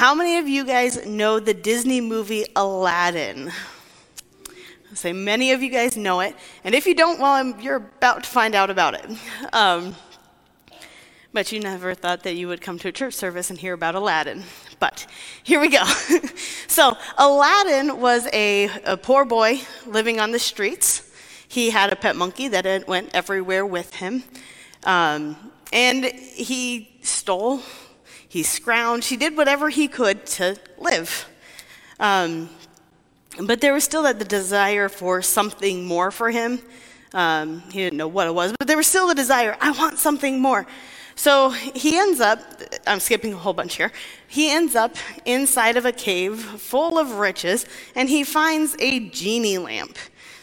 How 0.00 0.14
many 0.14 0.38
of 0.38 0.48
you 0.48 0.64
guys 0.64 1.04
know 1.04 1.40
the 1.40 1.52
Disney 1.52 2.00
movie 2.00 2.46
Aladdin? 2.56 3.52
I'll 4.88 4.96
say 4.96 5.12
many 5.12 5.52
of 5.52 5.62
you 5.62 5.68
guys 5.68 5.94
know 5.94 6.20
it, 6.20 6.34
and 6.64 6.74
if 6.74 6.86
you 6.86 6.94
don't, 6.94 7.20
well, 7.20 7.46
you're 7.60 7.76
about 7.76 8.24
to 8.24 8.30
find 8.30 8.54
out 8.54 8.70
about 8.70 8.94
it. 8.94 9.04
Um, 9.52 9.94
but 11.34 11.52
you 11.52 11.60
never 11.60 11.92
thought 11.94 12.22
that 12.22 12.34
you 12.34 12.48
would 12.48 12.62
come 12.62 12.78
to 12.78 12.88
a 12.88 12.92
church 12.92 13.12
service 13.12 13.50
and 13.50 13.58
hear 13.58 13.74
about 13.74 13.94
Aladdin. 13.94 14.44
But 14.78 15.06
here 15.42 15.60
we 15.60 15.68
go. 15.68 15.84
so, 16.66 16.96
Aladdin 17.18 18.00
was 18.00 18.26
a, 18.32 18.70
a 18.86 18.96
poor 18.96 19.26
boy 19.26 19.60
living 19.84 20.18
on 20.18 20.30
the 20.30 20.38
streets. 20.38 21.12
He 21.46 21.68
had 21.68 21.92
a 21.92 21.96
pet 21.96 22.16
monkey 22.16 22.48
that 22.48 22.88
went 22.88 23.10
everywhere 23.12 23.66
with 23.66 23.96
him. 23.96 24.24
Um, 24.84 25.36
and 25.74 26.06
he 26.06 26.88
stole, 27.02 27.60
he 28.30 28.44
scrounged, 28.44 29.08
he 29.08 29.16
did 29.16 29.36
whatever 29.36 29.70
he 29.70 29.88
could 29.88 30.24
to 30.24 30.56
live. 30.78 31.28
Um, 31.98 32.48
but 33.42 33.60
there 33.60 33.72
was 33.72 33.82
still 33.82 34.04
that 34.04 34.20
the 34.20 34.24
desire 34.24 34.88
for 34.88 35.20
something 35.20 35.84
more 35.84 36.12
for 36.12 36.30
him. 36.30 36.60
Um, 37.12 37.58
he 37.72 37.80
didn't 37.80 37.96
know 37.96 38.06
what 38.06 38.28
it 38.28 38.34
was, 38.34 38.54
but 38.56 38.68
there 38.68 38.76
was 38.76 38.86
still 38.86 39.08
the 39.08 39.16
desire 39.16 39.56
I 39.60 39.72
want 39.72 39.98
something 39.98 40.40
more. 40.40 40.64
So 41.16 41.50
he 41.50 41.98
ends 41.98 42.20
up, 42.20 42.38
I'm 42.86 43.00
skipping 43.00 43.32
a 43.32 43.36
whole 43.36 43.52
bunch 43.52 43.74
here. 43.74 43.90
He 44.28 44.48
ends 44.48 44.76
up 44.76 44.94
inside 45.24 45.76
of 45.76 45.84
a 45.84 45.90
cave 45.90 46.38
full 46.38 47.00
of 47.00 47.14
riches, 47.14 47.66
and 47.96 48.08
he 48.08 48.22
finds 48.22 48.76
a 48.78 49.08
genie 49.08 49.58
lamp. 49.58 49.98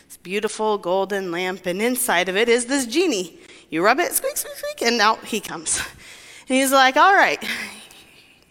This 0.08 0.18
beautiful 0.18 0.78
golden 0.78 1.32
lamp, 1.32 1.66
and 1.66 1.82
inside 1.82 2.28
of 2.28 2.36
it 2.36 2.50
is 2.50 2.66
this 2.66 2.86
genie. 2.86 3.40
You 3.70 3.82
rub 3.82 4.02
it, 4.02 4.12
squeak, 4.12 4.36
squeak, 4.36 4.58
squeak, 4.58 4.82
and 4.82 5.00
out 5.00 5.24
he 5.24 5.40
comes. 5.40 5.82
And 6.50 6.56
he's 6.56 6.72
like, 6.72 6.96
All 6.96 7.14
right, 7.14 7.44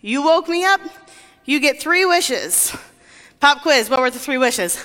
you 0.01 0.23
woke 0.23 0.49
me 0.49 0.65
up, 0.65 0.81
you 1.45 1.61
get 1.61 1.81
three 1.81 2.05
wishes. 2.05 2.77
Pop 3.41 3.63
quiz, 3.63 3.91
what 3.91 4.01
were 4.01 4.11
the 4.11 4.19
three 4.19 4.39
wishes? 4.39 4.85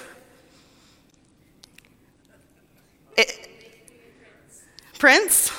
It, 3.18 3.50
Prince? 5.00 5.52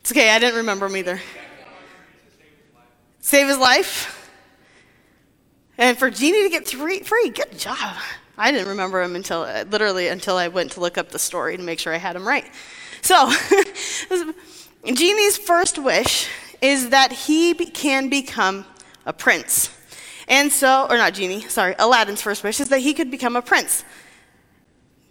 It's 0.00 0.12
okay, 0.12 0.30
I 0.30 0.38
didn't 0.38 0.56
remember 0.56 0.86
them 0.86 0.96
either. 0.96 1.20
Save 3.20 3.48
his 3.48 3.58
life. 3.58 4.30
And 5.78 5.98
for 5.98 6.10
Genie 6.10 6.42
to 6.42 6.50
get 6.50 6.68
three, 6.68 7.00
free, 7.00 7.30
good 7.30 7.58
job. 7.58 7.96
I 8.36 8.52
didn't 8.52 8.68
remember 8.68 9.02
him 9.02 9.16
until 9.16 9.42
uh, 9.42 9.64
literally 9.68 10.08
until 10.08 10.36
I 10.36 10.48
went 10.48 10.72
to 10.72 10.80
look 10.80 10.98
up 10.98 11.08
the 11.08 11.18
story 11.18 11.56
to 11.56 11.62
make 11.62 11.78
sure 11.78 11.94
I 11.94 11.98
had 11.98 12.16
him 12.16 12.26
right. 12.26 12.44
So, 13.00 13.32
Genie's 14.84 15.38
first 15.38 15.78
wish 15.78 16.28
is 16.64 16.88
that 16.88 17.12
he 17.12 17.52
can 17.52 18.08
become 18.08 18.64
a 19.04 19.12
prince. 19.12 19.68
And 20.26 20.50
so, 20.50 20.86
or 20.88 20.96
not 20.96 21.12
Genie, 21.12 21.42
sorry, 21.42 21.74
Aladdin's 21.78 22.22
first 22.22 22.42
wish 22.42 22.58
is 22.58 22.70
that 22.70 22.78
he 22.78 22.94
could 22.94 23.10
become 23.10 23.36
a 23.36 23.42
prince. 23.42 23.84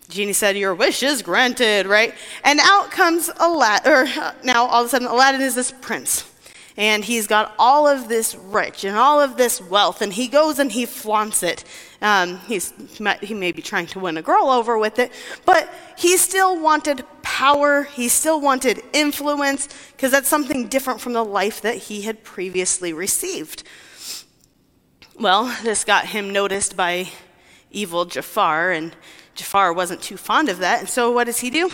Genie 0.10 0.34
said, 0.34 0.58
Your 0.58 0.74
wish 0.74 1.04
is 1.04 1.22
granted, 1.22 1.86
right? 1.86 2.16
And 2.44 2.60
out 2.60 2.90
comes 2.90 3.30
Aladdin, 3.40 3.92
or 3.92 4.06
uh, 4.06 4.34
now 4.44 4.66
all 4.66 4.82
of 4.82 4.88
a 4.88 4.90
sudden, 4.90 5.08
Aladdin 5.08 5.42
is 5.42 5.54
this 5.54 5.72
prince. 5.72 6.28
And 6.76 7.06
he's 7.06 7.28
got 7.28 7.54
all 7.60 7.88
of 7.88 8.10
this 8.10 8.34
rich 8.34 8.84
and 8.84 8.98
all 8.98 9.22
of 9.22 9.38
this 9.38 9.62
wealth, 9.62 10.02
and 10.02 10.12
he 10.12 10.28
goes 10.28 10.58
and 10.58 10.72
he 10.72 10.88
flaunts 10.88 11.44
it. 11.44 11.64
Um, 12.02 12.40
he's, 12.48 12.74
he 13.22 13.36
may 13.36 13.52
be 13.52 13.62
trying 13.62 13.86
to 13.88 14.00
win 14.00 14.18
a 14.18 14.24
girl 14.24 14.50
over 14.50 14.80
with 14.80 14.98
it, 14.98 15.12
but 15.46 15.72
he 15.96 16.18
still 16.18 16.60
wanted 16.60 17.06
power, 17.34 17.82
he 17.82 18.08
still 18.08 18.40
wanted 18.40 18.84
influence, 18.94 19.68
because 19.94 20.12
that's 20.12 20.28
something 20.28 20.68
different 20.68 21.02
from 21.02 21.14
the 21.14 21.26
life 21.26 21.62
that 21.62 21.76
he 21.76 22.04
had 22.04 22.24
previously 22.24 22.94
received. 22.94 23.64
Well, 25.20 25.46
this 25.64 25.84
got 25.84 26.06
him 26.06 26.32
noticed 26.32 26.78
by 26.78 27.10
evil 27.72 28.06
Jafar, 28.06 28.72
and 28.72 28.96
Jafar 29.34 29.74
wasn't 29.74 30.04
too 30.04 30.16
fond 30.16 30.48
of 30.48 30.60
that. 30.60 30.82
And 30.82 30.88
so 30.88 31.10
what 31.10 31.24
does 31.24 31.40
he 31.40 31.50
do? 31.50 31.72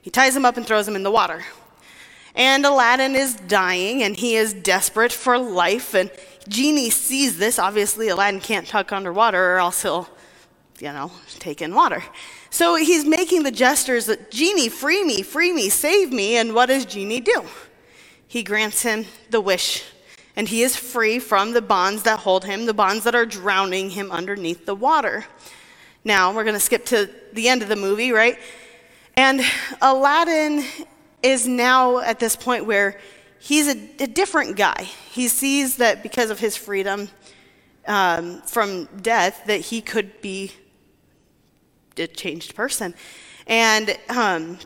He 0.00 0.08
ties 0.08 0.34
him 0.34 0.46
up 0.46 0.56
and 0.56 0.66
throws 0.66 0.88
him 0.88 0.96
in 0.96 1.02
the 1.02 1.10
water. 1.10 1.44
And 2.34 2.64
Aladdin 2.64 3.14
is 3.14 3.34
dying 3.34 4.02
and 4.02 4.16
he 4.16 4.34
is 4.36 4.54
desperate 4.54 5.12
for 5.12 5.36
life. 5.38 5.94
And 5.94 6.10
Genie 6.48 6.88
sees 6.90 7.36
this. 7.36 7.58
Obviously, 7.58 8.08
Aladdin 8.08 8.40
can't 8.40 8.66
talk 8.66 8.92
underwater 8.92 9.56
or 9.56 9.58
else 9.58 9.82
he'll, 9.82 10.08
you 10.78 10.92
know, 10.92 11.10
take 11.38 11.62
in 11.62 11.74
water. 11.74 12.02
So 12.50 12.76
he's 12.76 13.04
making 13.04 13.42
the 13.42 13.50
gestures 13.50 14.06
that, 14.06 14.30
Genie, 14.30 14.68
free 14.68 15.04
me, 15.04 15.22
free 15.22 15.52
me, 15.52 15.68
save 15.68 16.12
me. 16.12 16.36
And 16.36 16.54
what 16.54 16.66
does 16.66 16.84
Genie 16.84 17.20
do? 17.20 17.44
He 18.28 18.42
grants 18.42 18.82
him 18.82 19.06
the 19.30 19.40
wish. 19.40 19.84
And 20.34 20.48
he 20.48 20.62
is 20.62 20.76
free 20.76 21.18
from 21.18 21.52
the 21.52 21.62
bonds 21.62 22.02
that 22.02 22.18
hold 22.20 22.44
him, 22.44 22.66
the 22.66 22.74
bonds 22.74 23.04
that 23.04 23.14
are 23.14 23.24
drowning 23.24 23.90
him 23.90 24.12
underneath 24.12 24.66
the 24.66 24.74
water. 24.74 25.24
Now, 26.04 26.34
we're 26.34 26.44
going 26.44 26.54
to 26.54 26.60
skip 26.60 26.84
to 26.86 27.08
the 27.32 27.48
end 27.48 27.62
of 27.62 27.68
the 27.68 27.76
movie, 27.76 28.12
right? 28.12 28.38
And 29.16 29.40
Aladdin 29.80 30.64
is 31.22 31.48
now 31.48 31.98
at 31.98 32.20
this 32.20 32.36
point 32.36 32.66
where 32.66 33.00
he's 33.38 33.66
a, 33.68 33.90
a 33.98 34.06
different 34.06 34.56
guy. 34.56 34.82
He 35.10 35.28
sees 35.28 35.78
that 35.78 36.02
because 36.02 36.28
of 36.30 36.38
his 36.38 36.56
freedom 36.56 37.08
um, 37.86 38.42
from 38.42 38.84
death, 39.00 39.42
that 39.46 39.60
he 39.62 39.80
could 39.80 40.20
be 40.20 40.52
a 41.98 42.06
changed 42.06 42.54
person. 42.54 42.94
And 43.46 43.96
um, 44.08 44.58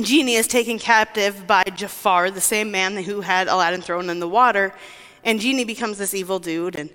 Genie 0.00 0.34
is 0.34 0.46
taken 0.46 0.78
captive 0.78 1.46
by 1.46 1.64
Jafar, 1.64 2.30
the 2.30 2.40
same 2.40 2.70
man 2.70 2.96
who 2.96 3.20
had 3.20 3.48
Aladdin 3.48 3.82
thrown 3.82 4.10
in 4.10 4.20
the 4.20 4.28
water. 4.28 4.74
And 5.24 5.40
Genie 5.40 5.64
becomes 5.64 5.98
this 5.98 6.14
evil 6.14 6.38
dude. 6.38 6.76
And 6.76 6.90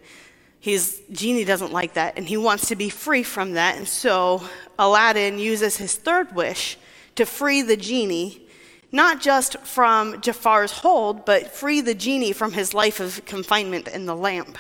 He's, 0.62 1.02
Genie 1.12 1.44
doesn't 1.44 1.74
like 1.74 1.96
that, 1.96 2.14
and 2.18 2.28
he 2.28 2.38
wants 2.38 2.68
to 2.68 2.76
be 2.76 2.88
free 2.88 3.24
from 3.24 3.54
that. 3.54 3.78
And 3.78 3.88
so 3.88 4.44
Aladdin 4.78 5.40
uses 5.40 5.78
his 5.78 5.96
third 5.96 6.36
wish 6.36 6.78
to 7.16 7.26
free 7.26 7.64
the 7.64 7.76
genie, 7.76 8.44
not 8.92 9.22
just 9.22 9.58
from 9.62 10.22
Jafar's 10.22 10.72
hold, 10.72 11.26
but 11.26 11.50
free 11.50 11.82
the 11.82 11.96
genie 11.96 12.32
from 12.32 12.52
his 12.52 12.76
life 12.76 13.00
of 13.00 13.26
confinement 13.26 13.88
in 13.88 14.06
the 14.06 14.16
lamp. 14.16 14.56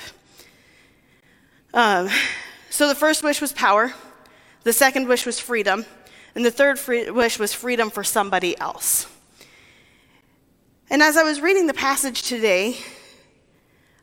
Um, 1.72 2.10
so 2.72 2.88
the 2.88 2.96
first 2.96 3.24
wish 3.24 3.40
was 3.40 3.54
power, 3.54 3.94
the 4.64 4.74
second 4.74 5.08
wish 5.08 5.26
was 5.26 5.40
freedom, 5.40 5.86
and 6.36 6.46
the 6.46 6.52
third 6.52 6.80
free- 6.80 7.10
wish 7.10 7.40
was 7.40 7.54
freedom 7.54 7.90
for 7.90 8.04
somebody 8.04 8.60
else. 8.60 9.08
And 10.90 11.02
as 11.02 11.18
I 11.18 11.24
was 11.24 11.42
reading 11.42 11.68
the 11.68 11.74
passage 11.74 12.24
today, 12.24 12.78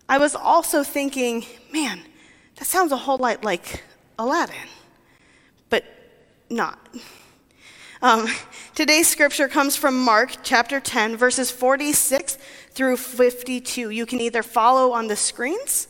I 0.09 0.19
was 0.19 0.35
also 0.35 0.83
thinking, 0.83 1.45
man, 1.73 2.01
that 2.57 2.65
sounds 2.65 2.93
a 2.93 2.97
whole 2.97 3.19
lot 3.19 3.45
like 3.45 3.83
Aladdin, 4.19 4.57
but 5.69 5.85
not. 6.49 6.79
Um, 8.01 8.27
today's 8.75 9.09
scripture 9.09 9.49
comes 9.49 9.77
from 9.77 10.03
Mark 10.03 10.37
chapter 10.43 10.81
10, 10.81 11.17
verses 11.17 11.51
46 11.51 12.39
through 12.71 12.97
52. 12.97 13.91
You 13.91 14.07
can 14.07 14.21
either 14.21 14.43
follow 14.43 14.93
on 14.93 15.09
the 15.09 15.17
screens. 15.17 15.89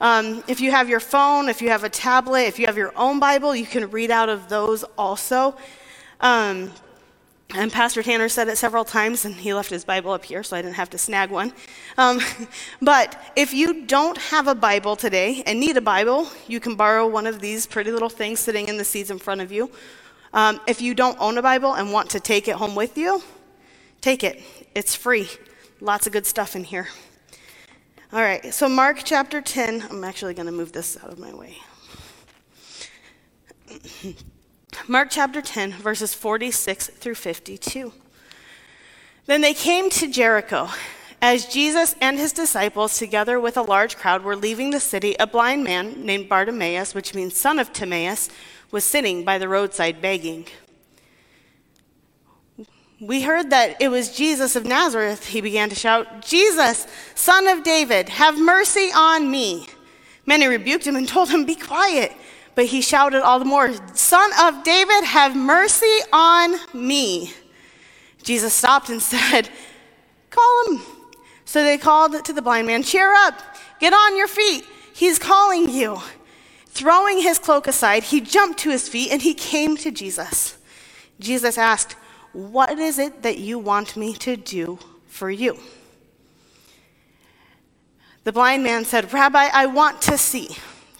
Um, 0.00 0.44
if 0.46 0.60
you 0.60 0.70
have 0.70 0.88
your 0.88 1.00
phone, 1.00 1.48
if 1.48 1.62
you 1.62 1.70
have 1.70 1.84
a 1.84 1.88
tablet, 1.88 2.42
if 2.42 2.58
you 2.58 2.66
have 2.66 2.76
your 2.76 2.92
own 2.96 3.18
Bible, 3.18 3.56
you 3.56 3.66
can 3.66 3.90
read 3.90 4.10
out 4.10 4.28
of 4.28 4.48
those 4.48 4.84
also. 4.98 5.56
Um, 6.20 6.70
and 7.54 7.72
Pastor 7.72 8.02
Tanner 8.02 8.28
said 8.28 8.48
it 8.48 8.58
several 8.58 8.84
times, 8.84 9.24
and 9.24 9.34
he 9.34 9.54
left 9.54 9.70
his 9.70 9.84
Bible 9.84 10.12
up 10.12 10.24
here, 10.24 10.42
so 10.42 10.56
I 10.56 10.62
didn't 10.62 10.74
have 10.74 10.90
to 10.90 10.98
snag 10.98 11.30
one. 11.30 11.52
Um, 11.96 12.20
but 12.82 13.20
if 13.36 13.54
you 13.54 13.86
don't 13.86 14.18
have 14.18 14.48
a 14.48 14.54
Bible 14.54 14.96
today 14.96 15.42
and 15.46 15.60
need 15.60 15.76
a 15.76 15.80
Bible, 15.80 16.28
you 16.48 16.60
can 16.60 16.74
borrow 16.74 17.06
one 17.06 17.26
of 17.26 17.40
these 17.40 17.66
pretty 17.66 17.92
little 17.92 18.08
things 18.08 18.40
sitting 18.40 18.68
in 18.68 18.76
the 18.76 18.84
seats 18.84 19.10
in 19.10 19.18
front 19.18 19.40
of 19.40 19.52
you. 19.52 19.70
Um, 20.34 20.60
if 20.66 20.82
you 20.82 20.92
don't 20.94 21.18
own 21.20 21.38
a 21.38 21.42
Bible 21.42 21.74
and 21.74 21.92
want 21.92 22.10
to 22.10 22.20
take 22.20 22.48
it 22.48 22.56
home 22.56 22.74
with 22.74 22.98
you, 22.98 23.22
take 24.00 24.24
it. 24.24 24.42
It's 24.74 24.94
free. 24.94 25.30
Lots 25.80 26.06
of 26.06 26.12
good 26.12 26.26
stuff 26.26 26.56
in 26.56 26.64
here. 26.64 26.88
All 28.12 28.22
right, 28.22 28.54
so 28.54 28.68
Mark 28.68 29.00
chapter 29.02 29.40
10. 29.40 29.88
I'm 29.90 30.04
actually 30.04 30.32
going 30.34 30.46
to 30.46 30.52
move 30.52 30.70
this 30.70 30.96
out 31.02 31.12
of 31.12 31.18
my 31.18 31.34
way. 31.34 31.56
Mark 34.88 35.08
chapter 35.10 35.42
10, 35.42 35.72
verses 35.72 36.14
46 36.14 36.86
through 36.86 37.16
52. 37.16 37.92
Then 39.26 39.40
they 39.40 39.54
came 39.54 39.90
to 39.90 40.06
Jericho. 40.06 40.68
As 41.20 41.46
Jesus 41.46 41.96
and 42.00 42.16
his 42.16 42.32
disciples, 42.32 42.96
together 42.96 43.40
with 43.40 43.56
a 43.56 43.62
large 43.62 43.96
crowd, 43.96 44.22
were 44.22 44.36
leaving 44.36 44.70
the 44.70 44.78
city, 44.78 45.16
a 45.18 45.26
blind 45.26 45.64
man 45.64 46.06
named 46.06 46.28
Bartimaeus, 46.28 46.94
which 46.94 47.12
means 47.12 47.36
son 47.36 47.58
of 47.58 47.72
Timaeus, 47.72 48.28
was 48.70 48.84
sitting 48.84 49.24
by 49.24 49.36
the 49.36 49.48
roadside 49.48 50.00
begging. 50.00 50.46
We 53.00 53.22
heard 53.22 53.50
that 53.50 53.80
it 53.80 53.88
was 53.88 54.16
Jesus 54.16 54.56
of 54.56 54.64
Nazareth. 54.64 55.26
He 55.26 55.42
began 55.42 55.68
to 55.68 55.74
shout, 55.74 56.22
Jesus, 56.22 56.86
son 57.14 57.46
of 57.46 57.62
David, 57.62 58.08
have 58.08 58.38
mercy 58.38 58.90
on 58.94 59.30
me. 59.30 59.68
Many 60.24 60.46
rebuked 60.46 60.86
him 60.86 60.96
and 60.96 61.06
told 61.16 61.28
him, 61.28 61.44
Be 61.44 61.54
quiet. 61.54 62.12
But 62.54 62.66
he 62.66 62.80
shouted 62.80 63.20
all 63.20 63.38
the 63.38 63.44
more, 63.44 63.70
Son 63.94 64.30
of 64.40 64.64
David, 64.64 65.04
have 65.04 65.36
mercy 65.36 65.98
on 66.10 66.56
me. 66.72 67.34
Jesus 68.22 68.54
stopped 68.54 68.88
and 68.88 69.02
said, 69.02 69.50
Call 70.30 70.64
him. 70.68 70.82
So 71.44 71.62
they 71.62 71.76
called 71.76 72.24
to 72.24 72.32
the 72.32 72.40
blind 72.40 72.66
man, 72.66 72.82
Cheer 72.82 73.12
up, 73.12 73.38
get 73.78 73.92
on 73.92 74.16
your 74.16 74.26
feet. 74.26 74.64
He's 74.94 75.18
calling 75.18 75.68
you. 75.68 76.00
Throwing 76.68 77.20
his 77.20 77.38
cloak 77.38 77.66
aside, 77.66 78.04
he 78.04 78.22
jumped 78.22 78.60
to 78.60 78.70
his 78.70 78.88
feet 78.88 79.12
and 79.12 79.20
he 79.20 79.34
came 79.34 79.76
to 79.78 79.90
Jesus. 79.90 80.56
Jesus 81.20 81.58
asked, 81.58 81.96
What 82.36 82.78
is 82.78 82.98
it 82.98 83.22
that 83.22 83.38
you 83.38 83.58
want 83.58 83.96
me 83.96 84.12
to 84.16 84.36
do 84.36 84.78
for 85.06 85.30
you? 85.30 85.58
The 88.24 88.32
blind 88.32 88.62
man 88.62 88.84
said, 88.84 89.10
Rabbi, 89.10 89.48
I 89.50 89.64
want 89.64 90.02
to 90.02 90.18
see. 90.18 90.50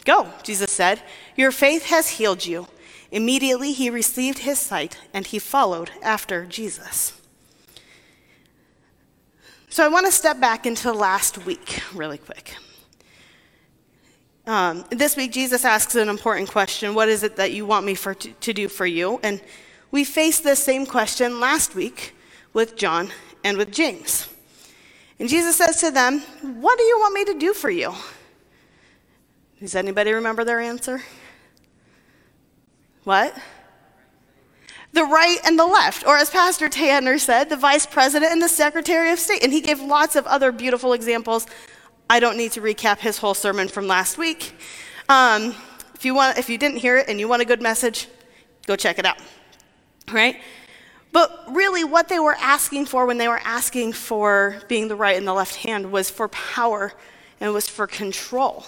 Go, 0.07 0.29
Jesus 0.43 0.73
said. 0.73 1.03
Your 1.37 1.51
faith 1.51 1.91
has 1.91 2.09
healed 2.09 2.47
you. 2.47 2.69
Immediately 3.11 3.73
he 3.73 3.91
received 3.91 4.39
his 4.39 4.59
sight 4.59 4.99
and 5.13 5.27
he 5.27 5.39
followed 5.39 5.91
after 6.03 6.47
Jesus. 6.47 7.21
So 9.69 9.85
I 9.85 9.89
want 9.89 10.07
to 10.07 10.13
step 10.13 10.41
back 10.41 10.65
into 10.65 10.91
last 10.91 11.45
week 11.45 11.83
really 11.93 12.17
quick. 12.17 12.57
Um, 14.47 14.87
this 14.89 15.17
week, 15.17 15.33
Jesus 15.33 15.67
asks 15.67 15.97
an 15.97 16.09
important 16.09 16.49
question 16.49 16.95
What 16.95 17.11
is 17.11 17.23
it 17.23 17.37
that 17.37 17.53
you 17.53 17.67
want 17.67 17.85
me 17.85 17.95
for, 17.95 18.15
to, 18.15 18.33
to 18.33 18.53
do 18.55 18.69
for 18.69 18.87
you? 18.87 19.21
And 19.23 19.43
we 19.91 20.05
faced 20.05 20.45
this 20.45 20.63
same 20.63 20.87
question 20.87 21.41
last 21.41 21.75
week 21.75 22.15
with 22.53 22.77
John 22.77 23.11
and 23.45 23.57
with 23.57 23.71
James. 23.71 24.29
And 25.19 25.29
Jesus 25.29 25.57
says 25.57 25.81
to 25.81 25.91
them, 25.91 26.21
What 26.61 26.79
do 26.79 26.85
you 26.85 26.99
want 26.99 27.15
me 27.15 27.25
to 27.27 27.39
do 27.39 27.55
for 27.55 27.71
you? 27.71 27.95
Does 29.61 29.75
anybody 29.75 30.13
remember 30.13 30.45
their 30.45 30.61
answer? 30.61 31.03
What? 33.05 33.35
The 34.93 35.05
right 35.05 35.39
and 35.45 35.59
the 35.59 35.67
left, 35.67 36.07
or 36.07 36.17
as 36.17 36.31
Pastor 36.31 36.69
Tanner 36.69 37.19
said, 37.19 37.49
the 37.49 37.57
vice 37.57 37.87
president 37.87 38.33
and 38.33 38.43
the 38.43 38.49
secretary 38.49 39.11
of 39.13 39.19
state. 39.19 39.43
And 39.43 39.53
he 39.53 39.61
gave 39.61 39.81
lots 39.81 40.17
of 40.17 40.27
other 40.27 40.53
beautiful 40.53 40.93
examples. 40.93 41.47
I 42.09 42.21
don't 42.21 42.37
need 42.37 42.53
to 42.53 42.61
recap 42.61 42.99
his 42.99 43.19
whole 43.19 43.35
sermon 43.35 43.69
from 43.69 43.87
last 43.87 44.19
week. 44.19 44.55
Um, 45.09 45.55
if, 45.95 46.05
you 46.05 46.15
want, 46.15 46.39
if 46.39 46.49
you 46.49 46.59
didn't 46.59 46.79
hear 46.79 46.97
it 46.99 47.09
and 47.09 47.21
you 47.21 47.29
want 47.29 47.43
a 47.43 47.45
good 47.45 47.63
message, 47.63 48.09
go 48.67 48.77
check 48.77 48.99
it 48.99 49.07
out. 49.07 49.19
Right? 50.11 50.41
But 51.13 51.45
really, 51.49 51.83
what 51.83 52.09
they 52.09 52.19
were 52.19 52.37
asking 52.39 52.87
for 52.87 53.07
when 53.07 53.19
they 53.19 53.29
were 53.29 53.41
asking 53.43 53.95
for 53.95 54.57
being 54.69 54.89
the 54.89 54.97
right 54.97 55.17
and 55.17 55.27
the 55.27 55.33
left 55.33 55.57
hand 55.57 55.91
was 55.91 56.11
for 56.11 56.29
power 56.29 56.93
and 57.41 57.53
was 57.53 57.69
for 57.69 57.87
control. 57.87 58.65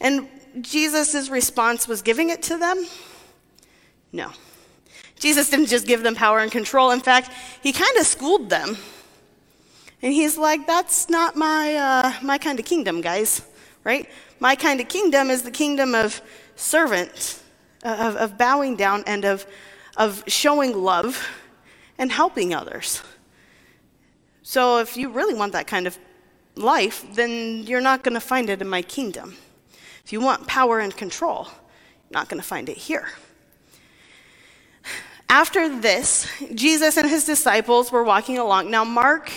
And 0.00 0.28
Jesus' 0.60 1.28
response 1.28 1.86
was 1.86 2.02
giving 2.02 2.30
it 2.30 2.42
to 2.44 2.56
them? 2.56 2.86
No. 4.12 4.32
Jesus 5.18 5.50
didn't 5.50 5.66
just 5.66 5.86
give 5.86 6.02
them 6.02 6.14
power 6.14 6.40
and 6.40 6.50
control. 6.50 6.90
In 6.90 7.00
fact, 7.00 7.30
he 7.62 7.72
kind 7.72 7.96
of 7.96 8.06
schooled 8.06 8.50
them. 8.50 8.76
And 10.02 10.12
he's 10.12 10.36
like, 10.36 10.66
that's 10.66 11.08
not 11.08 11.36
my, 11.36 11.76
uh, 11.76 12.12
my 12.22 12.38
kind 12.38 12.58
of 12.58 12.64
kingdom, 12.64 13.00
guys, 13.00 13.42
right? 13.84 14.08
My 14.40 14.56
kind 14.56 14.80
of 14.80 14.88
kingdom 14.88 15.30
is 15.30 15.42
the 15.42 15.50
kingdom 15.52 15.94
of 15.94 16.20
servant, 16.56 17.40
of, 17.84 18.16
of 18.16 18.36
bowing 18.36 18.74
down 18.74 19.04
and 19.06 19.24
of, 19.24 19.46
of 19.96 20.24
showing 20.26 20.76
love 20.76 21.28
and 21.98 22.10
helping 22.10 22.54
others. 22.54 23.02
So 24.42 24.78
if 24.78 24.96
you 24.96 25.10
really 25.10 25.34
want 25.34 25.52
that 25.52 25.66
kind 25.66 25.86
of 25.86 25.98
life, 26.56 27.04
then 27.14 27.62
you're 27.64 27.80
not 27.80 28.02
going 28.02 28.14
to 28.14 28.20
find 28.20 28.50
it 28.50 28.60
in 28.60 28.68
my 28.68 28.82
kingdom. 28.82 29.36
If 30.04 30.12
you 30.12 30.20
want 30.20 30.46
power 30.46 30.80
and 30.80 30.96
control, 30.96 31.44
you're 31.46 32.18
not 32.18 32.28
going 32.28 32.40
to 32.40 32.46
find 32.46 32.68
it 32.68 32.76
here. 32.76 33.08
After 35.28 35.68
this, 35.80 36.28
Jesus 36.54 36.98
and 36.98 37.08
his 37.08 37.24
disciples 37.24 37.90
were 37.90 38.04
walking 38.04 38.38
along. 38.38 38.70
Now, 38.70 38.84
Mark 38.84 39.30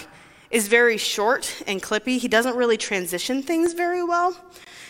is 0.52 0.68
very 0.68 0.98
short 0.98 1.64
and 1.68 1.82
clippy. 1.82 2.18
He 2.20 2.28
doesn't 2.28 2.56
really 2.56 2.78
transition 2.78 3.42
things 3.42 3.74
very 3.74 4.04
well. 4.04 4.36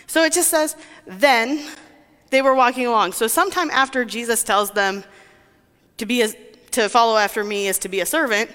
So 0.07 0.23
it 0.23 0.33
just 0.33 0.49
says, 0.49 0.75
then 1.05 1.63
they 2.31 2.41
were 2.41 2.55
walking 2.55 2.87
along. 2.87 3.11
So 3.11 3.27
sometime 3.27 3.69
after 3.69 4.03
Jesus 4.03 4.43
tells 4.43 4.71
them 4.71 5.03
to 5.97 6.05
be 6.05 6.21
as 6.21 6.35
to 6.71 6.89
follow 6.89 7.17
after 7.17 7.43
me 7.43 7.67
is 7.67 7.79
to 7.79 7.89
be 7.89 8.01
a 8.01 8.05
servant, 8.05 8.51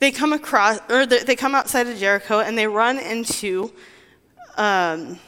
they 0.00 0.10
come 0.10 0.32
across, 0.32 0.80
or 0.90 1.06
they 1.06 1.36
come 1.36 1.54
outside 1.54 1.86
of 1.86 1.96
Jericho 1.96 2.40
and 2.40 2.58
they 2.58 2.66
run 2.66 2.98
into, 2.98 3.72
um, 4.56 5.18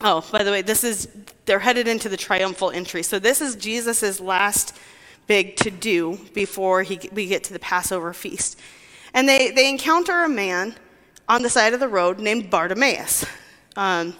oh, 0.00 0.26
by 0.32 0.42
the 0.42 0.50
way, 0.50 0.62
this 0.62 0.82
is, 0.82 1.08
they're 1.46 1.60
headed 1.60 1.86
into 1.86 2.08
the 2.08 2.16
triumphal 2.16 2.72
entry. 2.72 3.04
So 3.04 3.20
this 3.20 3.40
is 3.40 3.54
Jesus' 3.54 4.18
last 4.18 4.76
big 5.28 5.54
to 5.56 5.70
do 5.70 6.18
before 6.34 6.82
he, 6.82 6.98
we 7.12 7.26
get 7.28 7.44
to 7.44 7.52
the 7.52 7.60
Passover 7.60 8.12
feast. 8.12 8.58
And 9.14 9.28
they, 9.28 9.52
they 9.52 9.68
encounter 9.68 10.24
a 10.24 10.28
man 10.28 10.74
on 11.28 11.42
the 11.42 11.50
side 11.50 11.72
of 11.72 11.78
the 11.78 11.88
road 11.88 12.18
named 12.18 12.50
Bartimaeus. 12.50 13.24
Um, 13.76 14.14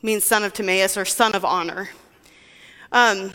means 0.00 0.24
son 0.24 0.44
of 0.44 0.54
Timaeus 0.54 0.96
or 0.96 1.04
son 1.04 1.34
of 1.34 1.44
honor. 1.44 1.90
Um, 2.90 3.32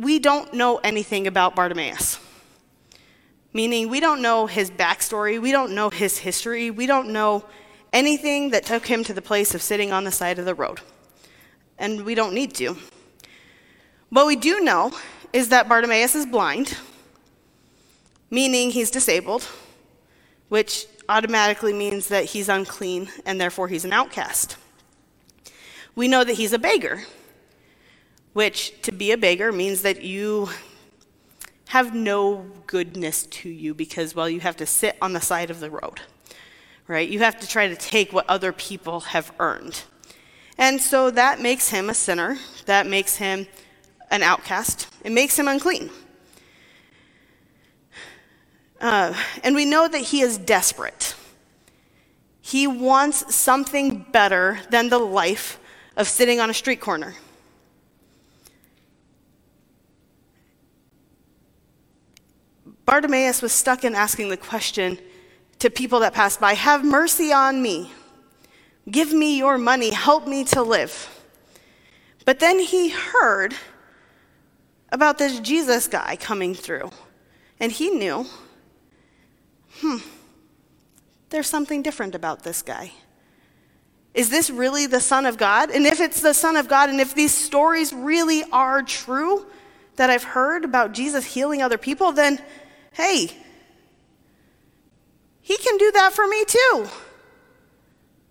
we 0.00 0.18
don't 0.18 0.54
know 0.54 0.78
anything 0.78 1.26
about 1.26 1.54
Bartimaeus. 1.54 2.18
Meaning, 3.52 3.90
we 3.90 4.00
don't 4.00 4.22
know 4.22 4.46
his 4.46 4.70
backstory, 4.70 5.40
we 5.40 5.52
don't 5.52 5.74
know 5.74 5.90
his 5.90 6.18
history, 6.18 6.70
we 6.70 6.86
don't 6.86 7.10
know 7.10 7.44
anything 7.92 8.50
that 8.50 8.64
took 8.64 8.86
him 8.86 9.04
to 9.04 9.12
the 9.12 9.20
place 9.20 9.54
of 9.54 9.60
sitting 9.60 9.92
on 9.92 10.04
the 10.04 10.10
side 10.10 10.38
of 10.38 10.46
the 10.46 10.54
road. 10.54 10.80
And 11.78 12.04
we 12.04 12.14
don't 12.14 12.32
need 12.32 12.54
to. 12.54 12.76
What 14.08 14.26
we 14.26 14.36
do 14.36 14.60
know 14.60 14.92
is 15.32 15.50
that 15.50 15.68
Bartimaeus 15.68 16.14
is 16.14 16.24
blind, 16.24 16.78
meaning 18.30 18.70
he's 18.70 18.90
disabled, 18.90 19.46
which 20.48 20.86
automatically 21.08 21.72
means 21.72 22.08
that 22.08 22.26
he's 22.26 22.48
unclean 22.48 23.08
and 23.26 23.40
therefore 23.40 23.68
he's 23.68 23.84
an 23.84 23.92
outcast. 23.92 24.56
We 25.94 26.08
know 26.08 26.24
that 26.24 26.34
he's 26.34 26.52
a 26.52 26.58
beggar, 26.58 27.02
which 28.32 28.80
to 28.82 28.92
be 28.92 29.12
a 29.12 29.16
beggar 29.16 29.52
means 29.52 29.82
that 29.82 30.02
you 30.02 30.48
have 31.68 31.94
no 31.94 32.46
goodness 32.66 33.26
to 33.26 33.48
you 33.48 33.74
because, 33.74 34.14
well, 34.14 34.28
you 34.28 34.40
have 34.40 34.56
to 34.56 34.66
sit 34.66 34.96
on 35.00 35.12
the 35.12 35.20
side 35.20 35.50
of 35.50 35.60
the 35.60 35.70
road, 35.70 36.00
right? 36.88 37.08
You 37.08 37.20
have 37.20 37.38
to 37.40 37.46
try 37.46 37.68
to 37.68 37.76
take 37.76 38.12
what 38.12 38.28
other 38.28 38.52
people 38.52 39.00
have 39.00 39.32
earned. 39.38 39.82
And 40.58 40.80
so 40.80 41.10
that 41.12 41.40
makes 41.40 41.68
him 41.68 41.88
a 41.88 41.94
sinner. 41.94 42.38
That 42.66 42.86
makes 42.86 43.16
him 43.16 43.46
an 44.10 44.22
outcast. 44.22 44.88
It 45.04 45.12
makes 45.12 45.38
him 45.38 45.48
unclean. 45.48 45.90
Uh, 48.80 49.14
and 49.44 49.54
we 49.54 49.64
know 49.64 49.86
that 49.86 50.00
he 50.00 50.22
is 50.22 50.38
desperate. 50.38 51.14
He 52.40 52.66
wants 52.66 53.34
something 53.34 54.06
better 54.10 54.58
than 54.70 54.88
the 54.88 54.98
life 54.98 55.60
of 55.96 56.08
sitting 56.08 56.40
on 56.40 56.50
a 56.50 56.54
street 56.54 56.80
corner. 56.80 57.14
Bartimaeus 62.90 63.40
was 63.40 63.52
stuck 63.52 63.84
in 63.84 63.94
asking 63.94 64.30
the 64.30 64.36
question 64.36 64.98
to 65.60 65.70
people 65.70 66.00
that 66.00 66.12
passed 66.12 66.40
by 66.40 66.54
Have 66.54 66.84
mercy 66.84 67.32
on 67.32 67.62
me. 67.62 67.92
Give 68.90 69.12
me 69.12 69.38
your 69.38 69.58
money. 69.58 69.90
Help 69.90 70.26
me 70.26 70.42
to 70.46 70.60
live. 70.60 71.08
But 72.24 72.40
then 72.40 72.58
he 72.58 72.88
heard 72.88 73.54
about 74.90 75.18
this 75.18 75.38
Jesus 75.38 75.86
guy 75.86 76.16
coming 76.16 76.52
through, 76.52 76.90
and 77.60 77.70
he 77.70 77.90
knew 77.90 78.26
hmm, 79.78 79.98
there's 81.28 81.46
something 81.46 81.82
different 81.82 82.16
about 82.16 82.42
this 82.42 82.60
guy. 82.60 82.90
Is 84.14 84.30
this 84.30 84.50
really 84.50 84.86
the 84.86 84.98
Son 84.98 85.26
of 85.26 85.38
God? 85.38 85.70
And 85.70 85.86
if 85.86 86.00
it's 86.00 86.20
the 86.20 86.34
Son 86.34 86.56
of 86.56 86.66
God, 86.66 86.90
and 86.90 87.00
if 87.00 87.14
these 87.14 87.32
stories 87.32 87.92
really 87.92 88.42
are 88.50 88.82
true 88.82 89.46
that 89.94 90.10
I've 90.10 90.24
heard 90.24 90.64
about 90.64 90.90
Jesus 90.90 91.24
healing 91.24 91.62
other 91.62 91.78
people, 91.78 92.10
then 92.10 92.42
hey, 92.92 93.30
he 95.40 95.56
can 95.56 95.76
do 95.78 95.90
that 95.92 96.12
for 96.12 96.26
me 96.26 96.44
too. 96.44 96.88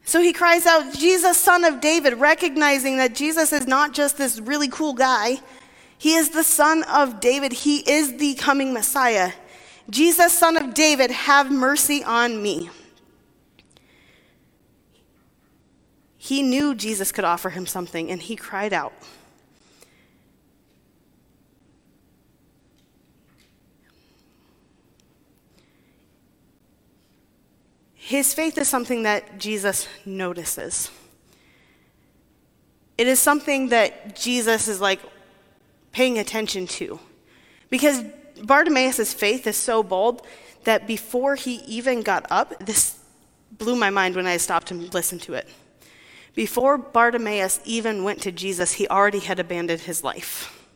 So 0.05 0.21
he 0.21 0.33
cries 0.33 0.65
out, 0.65 0.93
Jesus, 0.93 1.37
son 1.37 1.63
of 1.63 1.81
David, 1.81 2.15
recognizing 2.15 2.97
that 2.97 3.13
Jesus 3.13 3.53
is 3.53 3.67
not 3.67 3.93
just 3.93 4.17
this 4.17 4.39
really 4.39 4.67
cool 4.67 4.93
guy. 4.93 5.39
He 5.99 6.15
is 6.15 6.29
the 6.29 6.43
son 6.43 6.83
of 6.83 7.19
David. 7.19 7.51
He 7.51 7.79
is 7.79 8.17
the 8.17 8.33
coming 8.35 8.73
Messiah. 8.73 9.33
Jesus, 9.89 10.33
son 10.33 10.57
of 10.57 10.73
David, 10.73 11.11
have 11.11 11.51
mercy 11.51 12.03
on 12.03 12.41
me. 12.41 12.69
He 16.17 16.41
knew 16.41 16.73
Jesus 16.73 17.11
could 17.11 17.23
offer 17.23 17.49
him 17.49 17.65
something, 17.65 18.09
and 18.09 18.21
he 18.21 18.35
cried 18.35 18.73
out. 18.73 18.93
His 28.09 28.33
faith 28.33 28.57
is 28.57 28.67
something 28.67 29.03
that 29.03 29.37
Jesus 29.37 29.87
notices. 30.03 30.89
It 32.97 33.05
is 33.05 33.19
something 33.19 33.69
that 33.69 34.15
Jesus 34.15 34.67
is 34.67 34.81
like 34.81 34.99
paying 35.91 36.17
attention 36.17 36.65
to. 36.79 36.99
Because 37.69 38.03
Bartimaeus' 38.41 39.13
faith 39.13 39.45
is 39.45 39.57
so 39.57 39.83
bold 39.83 40.25
that 40.63 40.87
before 40.87 41.35
he 41.35 41.57
even 41.67 42.01
got 42.01 42.25
up, 42.31 42.65
this 42.65 42.97
blew 43.51 43.75
my 43.75 43.91
mind 43.91 44.15
when 44.15 44.25
I 44.25 44.37
stopped 44.37 44.71
and 44.71 44.91
listened 44.91 45.21
to 45.21 45.35
it. 45.35 45.47
Before 46.33 46.79
Bartimaeus 46.79 47.59
even 47.63 48.03
went 48.03 48.23
to 48.23 48.31
Jesus, 48.31 48.71
he 48.71 48.87
already 48.87 49.19
had 49.19 49.37
abandoned 49.37 49.81
his 49.81 50.03
life. 50.03 50.67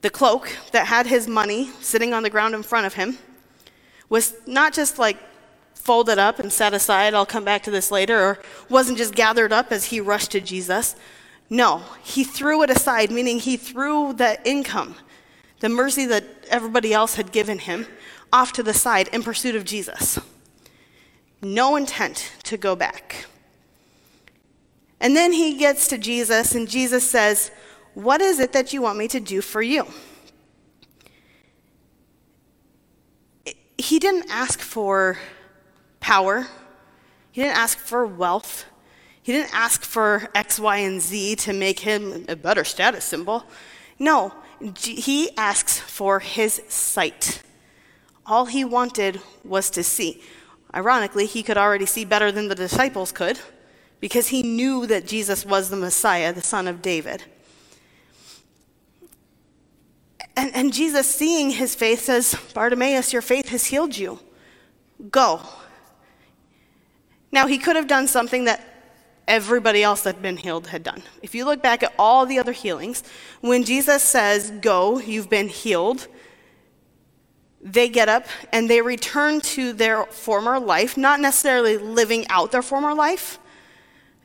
The 0.00 0.08
cloak 0.08 0.56
that 0.72 0.86
had 0.86 1.06
his 1.06 1.28
money 1.28 1.68
sitting 1.82 2.14
on 2.14 2.22
the 2.22 2.30
ground 2.30 2.54
in 2.54 2.62
front 2.62 2.86
of 2.86 2.94
him 2.94 3.18
was 4.08 4.32
not 4.46 4.72
just 4.72 4.98
like 4.98 5.18
folded 5.82 6.18
up 6.18 6.38
and 6.38 6.52
set 6.52 6.72
aside, 6.72 7.12
I'll 7.12 7.26
come 7.26 7.44
back 7.44 7.64
to 7.64 7.70
this 7.70 7.90
later, 7.90 8.18
or 8.20 8.38
wasn't 8.68 8.98
just 8.98 9.14
gathered 9.14 9.52
up 9.52 9.72
as 9.72 9.86
he 9.86 10.00
rushed 10.00 10.30
to 10.30 10.40
Jesus. 10.40 10.94
No, 11.50 11.82
he 12.02 12.22
threw 12.22 12.62
it 12.62 12.70
aside, 12.70 13.10
meaning 13.10 13.40
he 13.40 13.56
threw 13.56 14.12
the 14.12 14.38
income, 14.48 14.94
the 15.60 15.68
mercy 15.68 16.06
that 16.06 16.24
everybody 16.48 16.94
else 16.94 17.16
had 17.16 17.32
given 17.32 17.58
him, 17.58 17.86
off 18.32 18.52
to 18.52 18.62
the 18.62 18.72
side 18.72 19.08
in 19.08 19.22
pursuit 19.22 19.56
of 19.56 19.64
Jesus. 19.64 20.18
No 21.42 21.74
intent 21.74 22.32
to 22.44 22.56
go 22.56 22.76
back. 22.76 23.26
And 25.00 25.16
then 25.16 25.32
he 25.32 25.54
gets 25.56 25.88
to 25.88 25.98
Jesus, 25.98 26.54
and 26.54 26.68
Jesus 26.68 27.08
says, 27.08 27.50
What 27.94 28.20
is 28.20 28.38
it 28.38 28.52
that 28.52 28.72
you 28.72 28.82
want 28.82 28.98
me 28.98 29.08
to 29.08 29.18
do 29.18 29.40
for 29.40 29.60
you? 29.60 29.86
He 33.76 33.98
didn't 33.98 34.30
ask 34.30 34.60
for 34.60 35.18
power, 36.02 36.46
he 37.30 37.40
didn't 37.40 37.56
ask 37.56 37.78
for 37.78 38.06
wealth, 38.06 38.66
he 39.22 39.32
didn't 39.32 39.54
ask 39.54 39.82
for 39.82 40.28
X, 40.34 40.60
Y, 40.60 40.76
and 40.78 41.00
Z 41.00 41.36
to 41.36 41.52
make 41.52 41.80
him 41.80 42.26
a 42.28 42.36
better 42.36 42.64
status 42.64 43.04
symbol. 43.04 43.44
No, 43.98 44.34
he 44.76 45.30
asks 45.36 45.78
for 45.78 46.18
his 46.18 46.60
sight. 46.68 47.42
All 48.26 48.46
he 48.46 48.64
wanted 48.64 49.20
was 49.44 49.70
to 49.70 49.82
see. 49.82 50.22
Ironically, 50.74 51.26
he 51.26 51.42
could 51.42 51.56
already 51.56 51.86
see 51.86 52.04
better 52.04 52.32
than 52.32 52.48
the 52.48 52.54
disciples 52.54 53.12
could 53.12 53.38
because 54.00 54.28
he 54.28 54.42
knew 54.42 54.86
that 54.86 55.06
Jesus 55.06 55.46
was 55.46 55.70
the 55.70 55.76
Messiah, 55.76 56.32
the 56.32 56.42
son 56.42 56.66
of 56.66 56.82
David. 56.82 57.24
And, 60.36 60.54
and 60.54 60.72
Jesus, 60.72 61.12
seeing 61.12 61.50
his 61.50 61.74
faith, 61.74 62.02
says, 62.02 62.34
Bartimaeus, 62.54 63.12
your 63.12 63.22
faith 63.22 63.48
has 63.50 63.66
healed 63.66 63.96
you. 63.96 64.18
Go. 65.10 65.42
Now, 67.32 67.46
he 67.46 67.58
could 67.58 67.76
have 67.76 67.88
done 67.88 68.06
something 68.06 68.44
that 68.44 68.62
everybody 69.26 69.82
else 69.82 70.02
that 70.02 70.16
had 70.16 70.22
been 70.22 70.36
healed 70.36 70.66
had 70.68 70.82
done. 70.82 71.02
If 71.22 71.34
you 71.34 71.44
look 71.44 71.62
back 71.62 71.82
at 71.82 71.94
all 71.98 72.26
the 72.26 72.38
other 72.38 72.52
healings, 72.52 73.02
when 73.40 73.64
Jesus 73.64 74.02
says, 74.02 74.50
Go, 74.60 74.98
you've 74.98 75.30
been 75.30 75.48
healed, 75.48 76.08
they 77.62 77.88
get 77.88 78.08
up 78.08 78.26
and 78.52 78.68
they 78.68 78.82
return 78.82 79.40
to 79.40 79.72
their 79.72 80.04
former 80.04 80.58
life, 80.58 80.96
not 80.96 81.20
necessarily 81.20 81.78
living 81.78 82.26
out 82.28 82.52
their 82.52 82.62
former 82.62 82.92
life, 82.92 83.38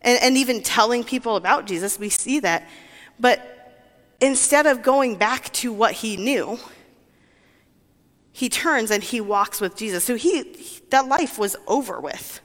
and, 0.02 0.20
and 0.22 0.38
even 0.38 0.62
telling 0.62 1.04
people 1.04 1.36
about 1.36 1.66
Jesus, 1.66 2.00
we 2.00 2.10
see 2.10 2.40
that. 2.42 2.68
But 3.20 3.86
instead 4.20 4.66
of 4.66 4.82
going 4.82 5.16
back 5.16 5.52
to 5.54 5.72
what 5.72 5.94
he 5.94 6.18
knew, 6.18 6.60
he 8.32 8.50
turns 8.50 8.92
and 8.92 9.02
he 9.02 9.22
walks 9.22 9.62
with 9.62 9.76
Jesus. 9.76 10.04
So 10.04 10.16
he, 10.16 10.82
that 10.90 11.08
life 11.08 11.40
was 11.40 11.56
over 11.68 12.00
with. 12.00 12.42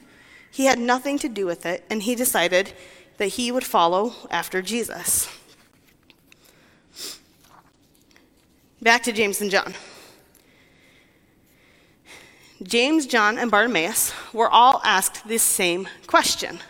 He 0.53 0.67
had 0.67 0.79
nothing 0.79 1.19
to 1.19 1.29
do 1.29 1.47
with 1.47 1.67
it, 1.67 1.85
and 1.91 2.03
he 2.03 2.15
decided 2.15 2.75
that 3.17 3.29
he 3.29 3.51
would 3.51 3.65
follow 3.65 4.13
after 4.31 4.63
Jesus. 4.63 5.29
Back 8.81 9.03
to 9.05 9.13
James 9.13 9.41
and 9.41 9.51
John. 9.51 9.75
James, 12.63 13.07
John, 13.07 13.39
and 13.39 13.51
Bartimaeus 13.51 14.13
were 14.33 14.49
all 14.49 14.81
asked 14.85 15.27
this 15.27 15.43
same 15.43 15.89
question 16.07 16.61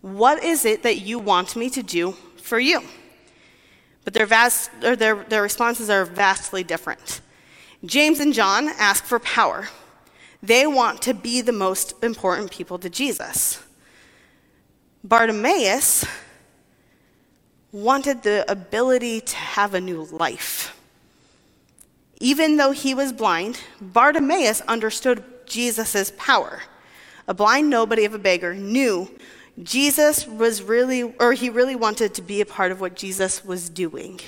what 0.00 0.42
is 0.44 0.64
it 0.64 0.82
that 0.84 0.98
you 0.98 1.18
want 1.18 1.56
me 1.56 1.70
to 1.70 1.82
do 1.82 2.12
for 2.40 2.58
you? 2.58 2.82
But 4.04 4.14
their, 4.14 4.26
vast, 4.26 4.70
their, 4.80 4.96
their 5.16 5.42
responses 5.42 5.90
are 5.90 6.04
vastly 6.04 6.62
different. 6.62 7.20
James 7.84 8.20
and 8.20 8.32
John 8.32 8.68
ask 8.68 9.04
for 9.04 9.18
power. 9.18 9.68
They 10.42 10.66
want 10.66 11.02
to 11.02 11.14
be 11.14 11.40
the 11.40 11.52
most 11.52 11.94
important 12.02 12.50
people 12.50 12.78
to 12.78 12.88
Jesus. 12.88 13.62
Bartimaeus 15.02 16.04
wanted 17.72 18.22
the 18.22 18.50
ability 18.50 19.20
to 19.20 19.36
have 19.36 19.74
a 19.74 19.80
new 19.80 20.04
life. 20.04 20.74
Even 22.20 22.56
though 22.56 22.72
he 22.72 22.94
was 22.94 23.12
blind, 23.12 23.60
Bartimaeus 23.80 24.60
understood 24.62 25.22
Jesus' 25.46 26.12
power. 26.16 26.62
A 27.26 27.34
blind 27.34 27.68
nobody 27.68 28.04
of 28.04 28.14
a 28.14 28.18
beggar 28.18 28.54
knew 28.54 29.10
Jesus 29.62 30.26
was 30.26 30.62
really, 30.62 31.02
or 31.02 31.32
he 31.32 31.50
really 31.50 31.76
wanted 31.76 32.14
to 32.14 32.22
be 32.22 32.40
a 32.40 32.46
part 32.46 32.72
of 32.72 32.80
what 32.80 32.94
Jesus 32.94 33.44
was 33.44 33.68
doing. 33.68 34.20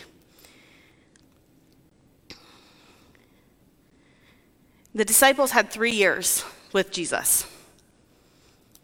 The 4.94 5.04
disciples 5.04 5.52
had 5.52 5.70
three 5.70 5.92
years 5.92 6.44
with 6.72 6.90
Jesus, 6.90 7.46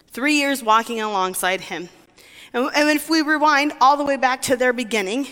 three 0.08 0.34
years 0.34 0.62
walking 0.62 1.00
alongside 1.00 1.62
him. 1.62 1.88
And, 2.52 2.70
and 2.74 2.90
if 2.90 3.10
we 3.10 3.22
rewind 3.22 3.72
all 3.80 3.96
the 3.96 4.04
way 4.04 4.16
back 4.16 4.42
to 4.42 4.56
their 4.56 4.72
beginning, 4.72 5.26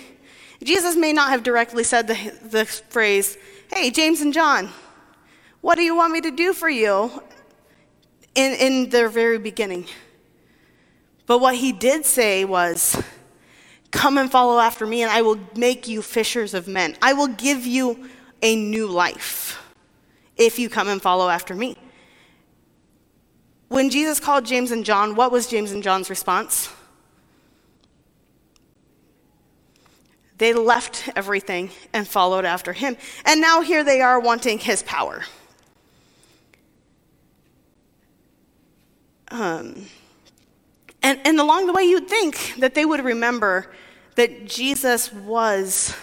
Jesus 0.63 0.97
may 0.97 1.13
not 1.13 1.31
have 1.31 1.45
directly 1.45 1.85
said 1.85 2.09
the, 2.09 2.33
the 2.43 2.65
phrase, 2.65 3.39
Hey, 3.73 3.91
James 3.91 4.21
and 4.21 4.33
John, 4.33 4.71
what 5.61 5.77
do 5.77 5.83
you 5.83 5.95
want 5.95 6.13
me 6.13 6.21
to 6.23 6.31
do 6.33 6.53
for 6.53 6.69
you? 6.69 7.23
In, 8.35 8.53
in 8.55 8.91
their 8.91 9.09
very 9.09 9.39
beginning. 9.39 9.87
But 11.27 11.39
what 11.39 11.55
he 11.55 11.71
did 11.71 12.05
say 12.05 12.45
was, 12.45 13.01
Come 13.93 14.19
and 14.19 14.29
follow 14.29 14.59
after 14.59 14.85
me, 14.87 15.03
and 15.03 15.11
I 15.11 15.23
will 15.23 15.39
make 15.55 15.87
you 15.87 16.03
fishers 16.03 16.53
of 16.53 16.67
men. 16.67 16.97
I 17.01 17.13
will 17.13 17.29
give 17.29 17.65
you 17.65 18.09
a 18.43 18.57
new 18.57 18.89
life 18.89 19.61
if 20.37 20.59
you 20.59 20.69
come 20.69 20.89
and 20.89 21.01
follow 21.01 21.29
after 21.29 21.55
me. 21.55 21.77
When 23.69 23.91
Jesus 23.91 24.21
called 24.21 24.45
James 24.45 24.71
and 24.71 24.85
John, 24.85 25.15
what 25.17 25.33
was 25.33 25.47
James 25.47 25.73
and 25.73 25.83
John's 25.83 26.11
response? 26.11 26.71
They 30.39 30.53
left 30.53 31.09
everything 31.15 31.71
and 31.93 32.07
followed 32.07 32.45
after 32.45 32.73
him. 32.73 32.97
And 33.25 33.41
now 33.41 33.63
here 33.63 33.85
they 33.85 34.01
are 34.01 34.19
wanting 34.19 34.59
his 34.59 34.83
power. 34.83 35.25
Um, 39.29 39.87
and, 41.03 41.21
and 41.25 41.41
along 41.41 41.67
the 41.67 41.73
way, 41.73 41.85
you'd 41.85 42.09
think 42.09 42.55
that 42.59 42.75
they 42.75 42.85
would 42.85 43.05
remember 43.05 43.73
that 44.17 44.47
Jesus 44.47 45.13
was, 45.13 45.95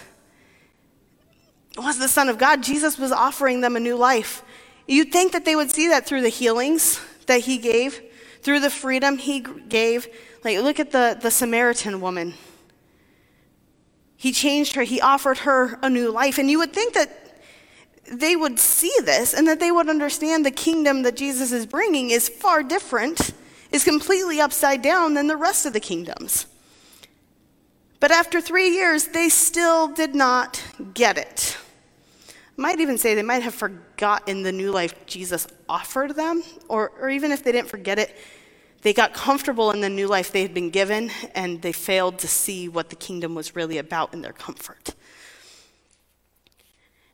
was 1.76 1.98
the 1.98 2.08
Son 2.08 2.28
of 2.28 2.38
God. 2.38 2.62
Jesus 2.62 2.98
was 2.98 3.12
offering 3.12 3.60
them 3.60 3.76
a 3.76 3.80
new 3.80 3.96
life. 3.96 4.42
You'd 4.86 5.12
think 5.12 5.32
that 5.32 5.44
they 5.44 5.56
would 5.56 5.70
see 5.70 5.88
that 5.88 6.06
through 6.06 6.22
the 6.22 6.28
healings 6.28 7.00
that 7.26 7.40
he 7.40 7.58
gave, 7.58 8.00
through 8.42 8.60
the 8.60 8.70
freedom 8.70 9.18
he 9.18 9.40
gave. 9.40 10.08
Like, 10.44 10.58
look 10.58 10.80
at 10.80 10.90
the, 10.90 11.18
the 11.20 11.30
Samaritan 11.30 12.00
woman. 12.00 12.34
He 14.16 14.32
changed 14.32 14.74
her, 14.76 14.82
he 14.82 15.00
offered 15.00 15.38
her 15.38 15.78
a 15.82 15.90
new 15.90 16.10
life. 16.10 16.38
And 16.38 16.50
you 16.50 16.58
would 16.58 16.72
think 16.72 16.94
that 16.94 17.22
they 18.10 18.36
would 18.36 18.58
see 18.58 18.92
this 19.04 19.32
and 19.32 19.48
that 19.48 19.60
they 19.60 19.70
would 19.70 19.88
understand 19.88 20.44
the 20.44 20.50
kingdom 20.50 21.02
that 21.02 21.16
Jesus 21.16 21.52
is 21.52 21.66
bringing 21.66 22.10
is 22.10 22.28
far 22.28 22.62
different 22.62 23.32
is 23.70 23.84
completely 23.84 24.40
upside 24.40 24.82
down 24.82 25.14
than 25.14 25.26
the 25.26 25.36
rest 25.36 25.64
of 25.66 25.72
the 25.72 25.80
kingdoms. 25.80 26.46
But 28.00 28.10
after 28.10 28.40
three 28.40 28.70
years, 28.70 29.08
they 29.08 29.28
still 29.28 29.88
did 29.88 30.14
not 30.14 30.62
get 30.92 31.16
it. 31.16 31.56
Might 32.56 32.80
even 32.80 32.98
say 32.98 33.14
they 33.14 33.22
might 33.22 33.42
have 33.42 33.54
forgotten 33.54 34.42
the 34.42 34.52
new 34.52 34.70
life 34.70 35.06
Jesus 35.06 35.46
offered 35.68 36.14
them, 36.14 36.42
or, 36.68 36.92
or 37.00 37.08
even 37.08 37.32
if 37.32 37.42
they 37.42 37.52
didn't 37.52 37.68
forget 37.68 37.98
it, 37.98 38.16
they 38.82 38.92
got 38.92 39.14
comfortable 39.14 39.70
in 39.70 39.80
the 39.80 39.88
new 39.88 40.08
life 40.08 40.32
they 40.32 40.42
had 40.42 40.52
been 40.52 40.70
given 40.70 41.10
and 41.34 41.62
they 41.62 41.72
failed 41.72 42.18
to 42.18 42.28
see 42.28 42.68
what 42.68 42.90
the 42.90 42.96
kingdom 42.96 43.34
was 43.34 43.54
really 43.54 43.78
about 43.78 44.12
in 44.12 44.22
their 44.22 44.32
comfort. 44.32 44.94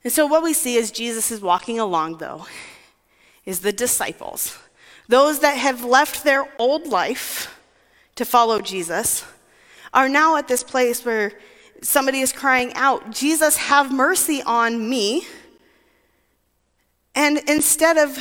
And 0.02 0.12
so, 0.12 0.26
what 0.26 0.42
we 0.42 0.54
see 0.54 0.78
as 0.78 0.90
Jesus 0.90 1.30
is 1.30 1.40
walking 1.40 1.78
along, 1.78 2.18
though, 2.18 2.46
is 3.44 3.60
the 3.60 3.72
disciples 3.72 4.58
those 5.08 5.38
that 5.40 5.56
have 5.56 5.82
left 5.84 6.22
their 6.22 6.46
old 6.58 6.86
life 6.86 7.58
to 8.14 8.26
follow 8.26 8.60
Jesus 8.60 9.24
are 9.94 10.08
now 10.08 10.36
at 10.36 10.48
this 10.48 10.62
place 10.62 11.02
where 11.04 11.32
somebody 11.82 12.20
is 12.20 12.32
crying 12.32 12.72
out, 12.74 13.10
Jesus, 13.10 13.56
have 13.56 13.92
mercy 13.92 14.42
on 14.42 14.88
me. 14.88 15.26
And 17.14 17.38
instead 17.48 17.96
of 17.96 18.18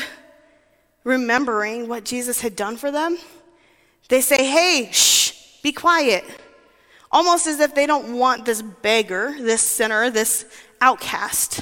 remembering 1.04 1.88
what 1.88 2.04
Jesus 2.04 2.42
had 2.42 2.56
done 2.56 2.78
for 2.78 2.92
them, 2.92 3.18
they 4.10 4.22
say, 4.22 4.46
hey, 4.46 4.90
shh, 4.92 5.62
be 5.62 5.72
quiet. 5.72 6.24
Almost 7.12 7.48
as 7.48 7.60
if 7.60 7.74
they 7.74 7.86
don't 7.86 8.18
want 8.18 8.46
this 8.46 8.62
beggar, 8.62 9.34
this 9.40 9.62
sinner, 9.62 10.10
this 10.10 10.46
outcast 10.82 11.62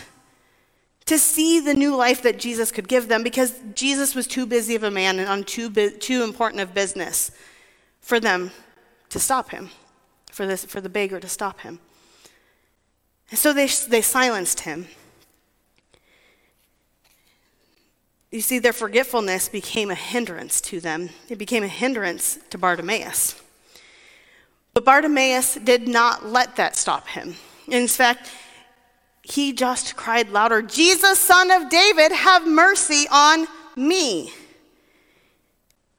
to 1.06 1.20
see 1.20 1.60
the 1.60 1.74
new 1.74 1.96
life 1.96 2.24
that 2.24 2.40
Jesus 2.40 2.72
could 2.72 2.88
give 2.88 3.08
them 3.08 3.22
because 3.22 3.54
Jesus 3.76 4.16
was 4.16 4.26
too 4.26 4.46
busy 4.46 4.76
of 4.76 4.84
a 4.84 4.92
man 4.92 5.20
and 5.20 5.30
on 5.30 5.44
too, 5.44 5.70
too 5.92 6.24
important 6.24 6.62
of 6.62 6.74
business 6.74 7.32
for 8.02 8.20
them 8.20 8.52
to 9.10 9.20
stop 9.20 9.52
him, 9.52 9.70
for, 10.32 10.48
this, 10.48 10.66
for 10.66 10.82
the 10.82 10.90
beggar 10.90 11.20
to 11.20 11.30
stop 11.30 11.62
him. 11.62 11.80
And 13.30 13.40
so 13.40 13.54
they, 13.54 13.68
they 13.68 14.02
silenced 14.02 14.62
him. 14.62 14.88
You 18.32 18.42
see, 18.42 18.60
their 18.60 18.74
forgetfulness 18.74 19.48
became 19.50 19.90
a 19.90 19.96
hindrance 19.96 20.60
to 20.62 20.80
them. 20.80 21.10
It 21.30 21.38
became 21.38 21.64
a 21.64 21.70
hindrance 21.70 22.38
to 22.50 22.58
Bartimaeus. 22.58 23.42
But 24.74 24.84
Bartimaeus 24.84 25.56
did 25.56 25.88
not 25.88 26.26
let 26.26 26.58
that 26.58 26.76
stop 26.76 27.08
him. 27.08 27.36
In 27.70 27.88
fact, 27.88 28.30
he 29.24 29.54
just 29.54 29.96
cried 29.96 30.30
louder, 30.30 30.62
Jesus, 30.62 31.18
son 31.18 31.50
of 31.50 31.70
David, 31.70 32.12
have 32.12 32.46
mercy 32.46 33.06
on 33.10 33.48
me. 33.76 34.32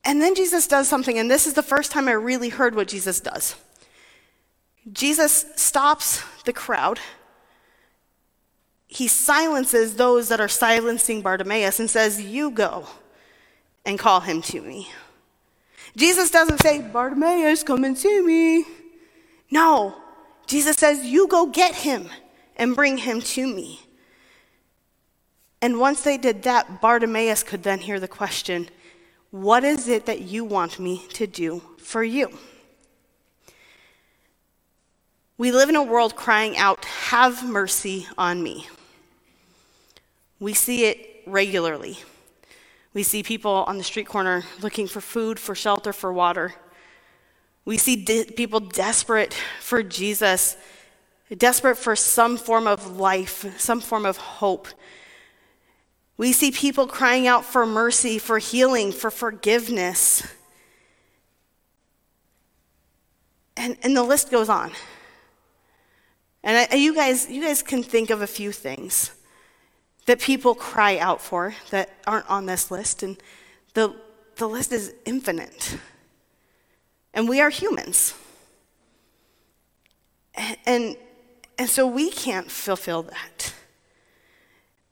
And 0.05 0.23
then 0.23 0.37
Jesus 0.37 0.69
does 0.69 0.87
something, 0.87 1.19
and 1.19 1.29
this 1.29 1.47
is 1.47 1.55
the 1.55 1.63
first 1.63 1.91
time 1.91 2.07
I 2.07 2.13
really 2.13 2.51
heard 2.51 2.77
what 2.77 2.87
Jesus 2.87 3.19
does. 3.19 3.57
Jesus 4.93 5.47
stops 5.57 6.23
the 6.45 6.53
crowd. 6.53 7.01
He 8.89 9.09
silences 9.09 9.97
those 9.97 10.29
that 10.29 10.41
are 10.41 10.49
silencing 10.49 11.23
Bartimaeus 11.23 11.81
and 11.81 11.91
says, 11.91 12.21
You 12.21 12.51
go 12.51 12.87
and 13.85 13.99
call 13.99 14.21
him 14.21 14.43
to 14.43 14.61
me. 14.61 14.89
Jesus 15.97 16.31
doesn't 16.31 16.61
say, 16.61 16.83
Bartimaeus, 16.83 17.63
come 17.63 17.85
and 17.85 17.97
see 17.97 18.21
me. 18.21 18.65
No, 19.51 19.97
Jesus 20.47 20.77
says, 20.77 21.05
You 21.05 21.27
go 21.29 21.47
get 21.47 21.75
him 21.75 22.09
and 22.57 22.77
bring 22.77 22.99
him 22.99 23.21
to 23.21 23.47
me. 23.47 23.81
And 25.63 25.81
once 25.81 26.03
they 26.03 26.17
did 26.17 26.43
that, 26.43 26.81
Bartimaeus 26.81 27.43
could 27.43 27.63
then 27.63 27.81
hear 27.81 27.99
the 27.99 28.09
question, 28.09 28.69
What 29.31 29.65
is 29.65 29.89
it 29.89 30.07
that 30.07 30.21
you 30.21 30.45
want 30.45 30.79
me 30.79 31.03
to 31.15 31.27
do 31.27 31.63
for 31.79 32.05
you? 32.05 32.39
We 35.39 35.53
live 35.53 35.69
in 35.69 35.77
a 35.77 35.83
world 35.83 36.15
crying 36.17 36.57
out, 36.57 36.85
Have 36.85 37.47
mercy 37.47 38.07
on 38.17 38.43
me. 38.43 38.67
We 40.39 40.53
see 40.55 40.85
it 40.85 41.23
regularly. 41.27 41.99
We 42.93 43.03
see 43.03 43.23
people 43.23 43.65
on 43.67 43.79
the 43.79 43.85
street 43.85 44.07
corner 44.07 44.45
looking 44.61 44.87
for 44.87 45.01
food, 45.01 45.39
for 45.39 45.55
shelter, 45.55 45.93
for 45.93 46.13
water. 46.13 46.55
We 47.65 47.79
see 47.79 47.97
de- 47.97 48.25
people 48.25 48.61
desperate 48.61 49.35
for 49.61 49.83
Jesus, 49.83 50.57
desperate 51.37 51.77
for 51.77 51.97
some 51.97 52.37
form 52.37 52.67
of 52.67 52.97
life, 52.97 53.45
some 53.59 53.81
form 53.81 54.07
of 54.07 54.17
hope. 54.17 54.69
We 56.17 56.33
see 56.33 56.51
people 56.51 56.87
crying 56.87 57.27
out 57.27 57.45
for 57.45 57.67
mercy, 57.67 58.19
for 58.19 58.39
healing, 58.39 58.93
for 58.93 59.11
forgiveness. 59.11 60.27
And, 63.57 63.77
and 63.83 63.97
the 63.97 64.03
list 64.03 64.31
goes 64.31 64.49
on. 64.49 64.73
And 66.43 66.69
I, 66.71 66.77
you, 66.77 66.95
guys, 66.95 67.29
you 67.29 67.43
guys 67.43 67.63
can 67.63 67.83
think 67.83 68.11
of 68.11 68.23
a 68.23 68.27
few 68.27 68.53
things 68.53 69.11
that 70.07 70.21
people 70.21 70.55
cry 70.55 70.99
out 70.99 71.21
for 71.21 71.55
that 71.71 71.91
aren't 72.07 72.29
on 72.31 72.47
this 72.47 72.71
list. 72.71 73.03
And 73.03 73.17
the, 73.75 73.95
the 74.37 74.49
list 74.49 74.73
is 74.73 74.95
infinite. 75.05 75.79
And 77.13 77.29
we 77.29 77.41
are 77.41 77.51
humans. 77.51 78.15
And, 80.65 80.97
and 81.59 81.69
so 81.69 81.87
we 81.87 82.11
can't 82.11 82.51
fulfill 82.51 83.03
that. 83.03 83.55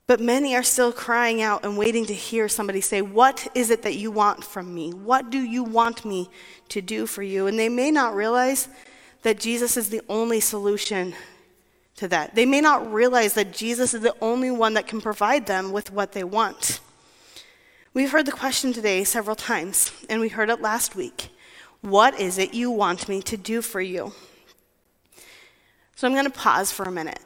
But 0.06 0.20
many 0.20 0.54
are 0.54 0.62
still 0.62 0.92
crying 0.92 1.40
out 1.40 1.64
and 1.64 1.78
waiting 1.78 2.04
to 2.06 2.14
hear 2.14 2.48
somebody 2.48 2.80
say, 2.82 3.00
What 3.00 3.46
is 3.54 3.70
it 3.70 3.82
that 3.82 3.94
you 3.94 4.10
want 4.10 4.44
from 4.44 4.74
me? 4.74 4.92
What 4.92 5.30
do 5.30 5.38
you 5.38 5.62
want 5.62 6.04
me 6.04 6.28
to 6.68 6.82
do 6.82 7.06
for 7.06 7.22
you? 7.22 7.46
And 7.46 7.58
they 7.58 7.70
may 7.70 7.90
not 7.90 8.14
realize 8.14 8.68
that 9.22 9.40
Jesus 9.40 9.78
is 9.78 9.88
the 9.88 10.02
only 10.08 10.40
solution 10.40 11.14
to 11.96 12.08
that. 12.08 12.34
They 12.34 12.46
may 12.46 12.60
not 12.60 12.92
realize 12.92 13.34
that 13.34 13.52
Jesus 13.52 13.94
is 13.94 14.02
the 14.02 14.16
only 14.20 14.50
one 14.50 14.74
that 14.74 14.86
can 14.86 15.00
provide 15.00 15.46
them 15.46 15.72
with 15.72 15.92
what 15.92 16.12
they 16.12 16.24
want. 16.24 16.80
We've 17.92 18.10
heard 18.10 18.26
the 18.26 18.32
question 18.32 18.72
today 18.72 19.04
several 19.04 19.36
times, 19.36 19.92
and 20.08 20.20
we 20.20 20.28
heard 20.28 20.50
it 20.50 20.60
last 20.60 20.96
week. 20.96 21.28
What 21.80 22.18
is 22.18 22.38
it 22.38 22.54
you 22.54 22.70
want 22.70 23.08
me 23.08 23.22
to 23.22 23.36
do 23.36 23.62
for 23.62 23.80
you? 23.80 24.12
So 25.94 26.08
I'm 26.08 26.14
going 26.14 26.24
to 26.24 26.30
pause 26.30 26.72
for 26.72 26.84
a 26.84 26.90
minute. 26.90 27.20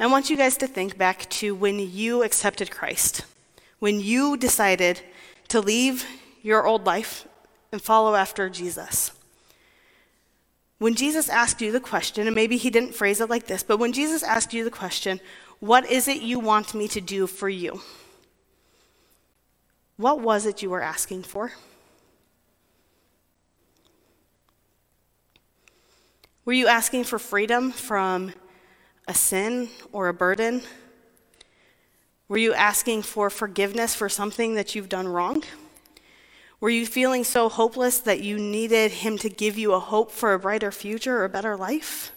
I 0.00 0.06
want 0.06 0.30
you 0.30 0.36
guys 0.36 0.56
to 0.58 0.66
think 0.66 0.96
back 0.96 1.28
to 1.30 1.54
when 1.54 1.78
you 1.78 2.22
accepted 2.22 2.70
Christ, 2.70 3.24
when 3.78 4.00
you 4.00 4.36
decided 4.36 5.00
to 5.48 5.60
leave 5.60 6.06
your 6.42 6.66
old 6.66 6.86
life 6.86 7.28
and 7.70 7.82
follow 7.82 8.14
after 8.14 8.48
Jesus. 8.48 9.12
When 10.78 10.94
Jesus 10.94 11.28
asked 11.28 11.60
you 11.60 11.72
the 11.72 11.80
question, 11.80 12.26
and 12.26 12.34
maybe 12.34 12.56
he 12.56 12.70
didn't 12.70 12.94
phrase 12.94 13.20
it 13.20 13.30
like 13.30 13.46
this, 13.46 13.62
but 13.62 13.78
when 13.78 13.92
Jesus 13.92 14.22
asked 14.22 14.52
you 14.52 14.64
the 14.64 14.70
question, 14.70 15.20
What 15.60 15.88
is 15.90 16.08
it 16.08 16.22
you 16.22 16.38
want 16.40 16.74
me 16.74 16.88
to 16.88 17.00
do 17.00 17.26
for 17.26 17.48
you? 17.48 17.80
What 19.96 20.20
was 20.20 20.46
it 20.46 20.62
you 20.62 20.70
were 20.70 20.82
asking 20.82 21.22
for? 21.22 21.52
Were 26.44 26.52
you 26.52 26.66
asking 26.66 27.04
for 27.04 27.18
freedom 27.18 27.70
from 27.70 28.34
a 29.08 29.14
sin 29.14 29.68
or 29.92 30.08
a 30.08 30.14
burden? 30.14 30.62
Were 32.28 32.36
you 32.36 32.52
asking 32.52 33.02
for 33.02 33.30
forgiveness 33.30 33.94
for 33.94 34.08
something 34.08 34.54
that 34.54 34.74
you've 34.74 34.88
done 34.88 35.08
wrong? 35.08 35.42
Were 36.64 36.70
you 36.70 36.86
feeling 36.86 37.24
so 37.24 37.50
hopeless 37.50 37.98
that 37.98 38.20
you 38.20 38.38
needed 38.38 38.90
Him 38.90 39.18
to 39.18 39.28
give 39.28 39.58
you 39.58 39.74
a 39.74 39.78
hope 39.78 40.10
for 40.10 40.32
a 40.32 40.38
brighter 40.38 40.72
future 40.72 41.18
or 41.18 41.26
a 41.26 41.28
better 41.28 41.58
life? 41.58 42.10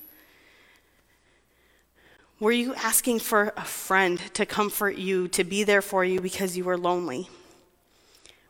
Were 2.39 2.53
you 2.53 2.73
asking 2.75 3.19
for 3.19 3.51
a 3.57 3.65
friend 3.65 4.17
to 4.35 4.45
comfort 4.45 4.95
you, 4.95 5.27
to 5.27 5.43
be 5.43 5.65
there 5.65 5.81
for 5.81 6.05
you 6.05 6.21
because 6.21 6.55
you 6.55 6.63
were 6.63 6.77
lonely? 6.77 7.29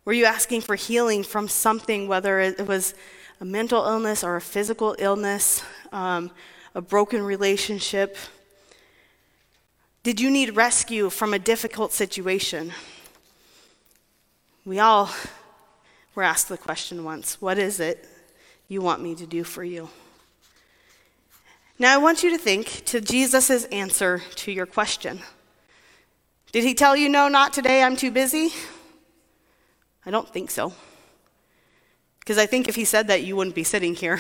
Were 0.05 0.13
you 0.13 0.25
asking 0.25 0.61
for 0.61 0.75
healing 0.75 1.23
from 1.23 1.47
something, 1.47 2.07
whether 2.07 2.41
it 2.41 2.67
was 2.67 2.93
a 3.41 3.45
mental 3.45 3.83
illness 3.83 4.23
or 4.23 4.35
a 4.35 4.41
physical 4.41 4.95
illness, 4.99 5.63
um, 5.91 6.29
a 6.75 6.81
broken 6.81 7.23
relationship? 7.23 8.17
Did 10.03 10.21
you 10.21 10.29
need 10.29 10.55
rescue 10.55 11.09
from 11.09 11.33
a 11.33 11.39
difficult 11.39 11.91
situation? 11.91 12.71
We 14.63 14.77
all 14.77 15.09
were 16.17 16.23
asked 16.23 16.49
the 16.49 16.57
question 16.57 17.03
once 17.03 17.39
what 17.39 17.59
is 17.59 17.79
it 17.79 18.09
you 18.67 18.81
want 18.81 19.03
me 19.03 19.13
to 19.13 19.27
do 19.27 19.43
for 19.43 19.63
you? 19.63 19.87
Now, 21.77 21.93
I 21.93 21.97
want 21.97 22.23
you 22.23 22.31
to 22.31 22.39
think 22.39 22.83
to 22.85 22.99
Jesus' 22.99 23.65
answer 23.65 24.23
to 24.37 24.51
your 24.51 24.65
question. 24.65 25.19
Did 26.51 26.63
he 26.63 26.73
tell 26.73 26.95
you, 26.95 27.07
no, 27.07 27.27
not 27.27 27.53
today, 27.53 27.83
I'm 27.83 27.95
too 27.95 28.09
busy? 28.09 28.49
I 30.07 30.09
don't 30.09 30.27
think 30.27 30.49
so. 30.49 30.73
Because 32.19 32.39
I 32.39 32.47
think 32.47 32.67
if 32.67 32.73
he 32.73 32.83
said 32.83 33.09
that, 33.09 33.21
you 33.21 33.35
wouldn't 33.35 33.55
be 33.55 33.63
sitting 33.63 33.93
here. 33.93 34.19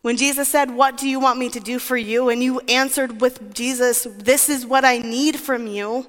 When 0.00 0.16
Jesus 0.16 0.48
said, 0.48 0.70
What 0.70 0.96
do 0.96 1.06
you 1.08 1.20
want 1.20 1.38
me 1.38 1.48
to 1.50 1.60
do 1.60 1.78
for 1.78 1.96
you? 1.96 2.28
and 2.30 2.42
you 2.42 2.58
answered 2.60 3.20
with 3.20 3.54
Jesus, 3.54 4.06
This 4.10 4.48
is 4.48 4.66
what 4.66 4.84
I 4.84 4.98
need 4.98 5.38
from 5.38 5.66
you. 5.66 6.08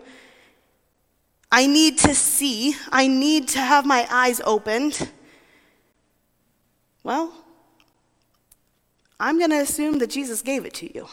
I 1.55 1.67
need 1.67 1.99
to 1.99 2.15
see, 2.15 2.75
I 2.91 3.05
need 3.05 3.47
to 3.49 3.59
have 3.59 3.85
my 3.85 4.07
eyes 4.09 4.41
opened. 4.43 5.11
Well, 7.03 7.31
I'm 9.19 9.37
going 9.37 9.51
to 9.51 9.61
assume 9.61 9.99
that 9.99 10.09
Jesus 10.09 10.41
gave 10.41 10.65
it 10.65 10.73
to 10.73 10.91
you. 10.91 11.07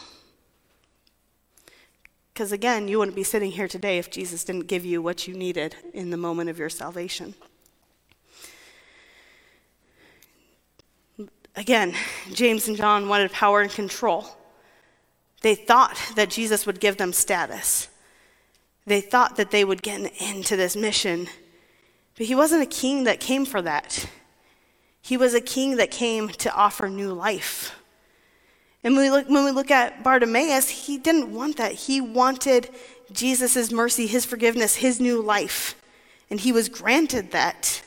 Because 2.33 2.51
again, 2.51 2.87
you 2.87 2.97
wouldn't 2.97 3.15
be 3.15 3.23
sitting 3.23 3.51
here 3.51 3.67
today 3.67 3.99
if 3.99 4.09
Jesus 4.09 4.43
didn't 4.43 4.65
give 4.65 4.83
you 4.83 4.99
what 4.99 5.27
you 5.27 5.35
needed 5.35 5.75
in 5.93 6.09
the 6.09 6.17
moment 6.17 6.49
of 6.49 6.57
your 6.57 6.69
salvation. 6.69 7.35
Again, 11.55 11.93
James 12.33 12.67
and 12.67 12.75
John 12.75 13.07
wanted 13.07 13.31
power 13.31 13.61
and 13.61 13.69
control. 13.69 14.25
They 15.43 15.53
thought 15.53 16.01
that 16.15 16.31
Jesus 16.31 16.65
would 16.65 16.79
give 16.79 16.97
them 16.97 17.13
status. 17.13 17.89
They 18.85 19.01
thought 19.01 19.35
that 19.35 19.51
they 19.51 19.63
would 19.63 19.81
get 19.81 19.99
an 19.99 20.09
end 20.19 20.45
to 20.47 20.55
this 20.55 20.75
mission. 20.75 21.27
But 22.17 22.27
he 22.27 22.35
wasn't 22.35 22.63
a 22.63 22.67
king 22.67 23.03
that 23.05 23.19
came 23.19 23.45
for 23.45 23.61
that. 23.61 24.07
He 25.01 25.17
was 25.17 25.33
a 25.33 25.41
king 25.41 25.77
that 25.77 25.91
came 25.91 26.29
to 26.29 26.53
offer 26.53 26.89
new 26.89 27.13
life. 27.13 27.75
And 28.83 28.95
when 28.95 29.05
we 29.05 29.11
look, 29.11 29.29
when 29.29 29.45
we 29.45 29.51
look 29.51 29.71
at 29.71 30.03
Bartimaeus, 30.03 30.69
he 30.69 30.97
didn't 30.97 31.31
want 31.33 31.57
that. 31.57 31.73
He 31.73 32.01
wanted 32.01 32.69
Jesus' 33.11 33.71
mercy, 33.71 34.07
his 34.07 34.25
forgiveness, 34.25 34.75
his 34.75 34.99
new 34.99 35.21
life. 35.21 35.75
And 36.29 36.39
he 36.39 36.51
was 36.51 36.69
granted 36.69 37.31
that. 37.31 37.81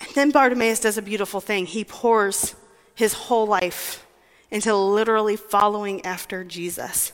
And 0.00 0.08
then 0.14 0.30
Bartimaeus 0.30 0.80
does 0.80 0.96
a 0.96 1.02
beautiful 1.02 1.40
thing. 1.40 1.66
He 1.66 1.84
pours 1.84 2.54
his 2.94 3.12
whole 3.12 3.46
life 3.46 4.06
into 4.50 4.74
literally 4.74 5.36
following 5.36 6.04
after 6.04 6.44
Jesus. 6.44 7.12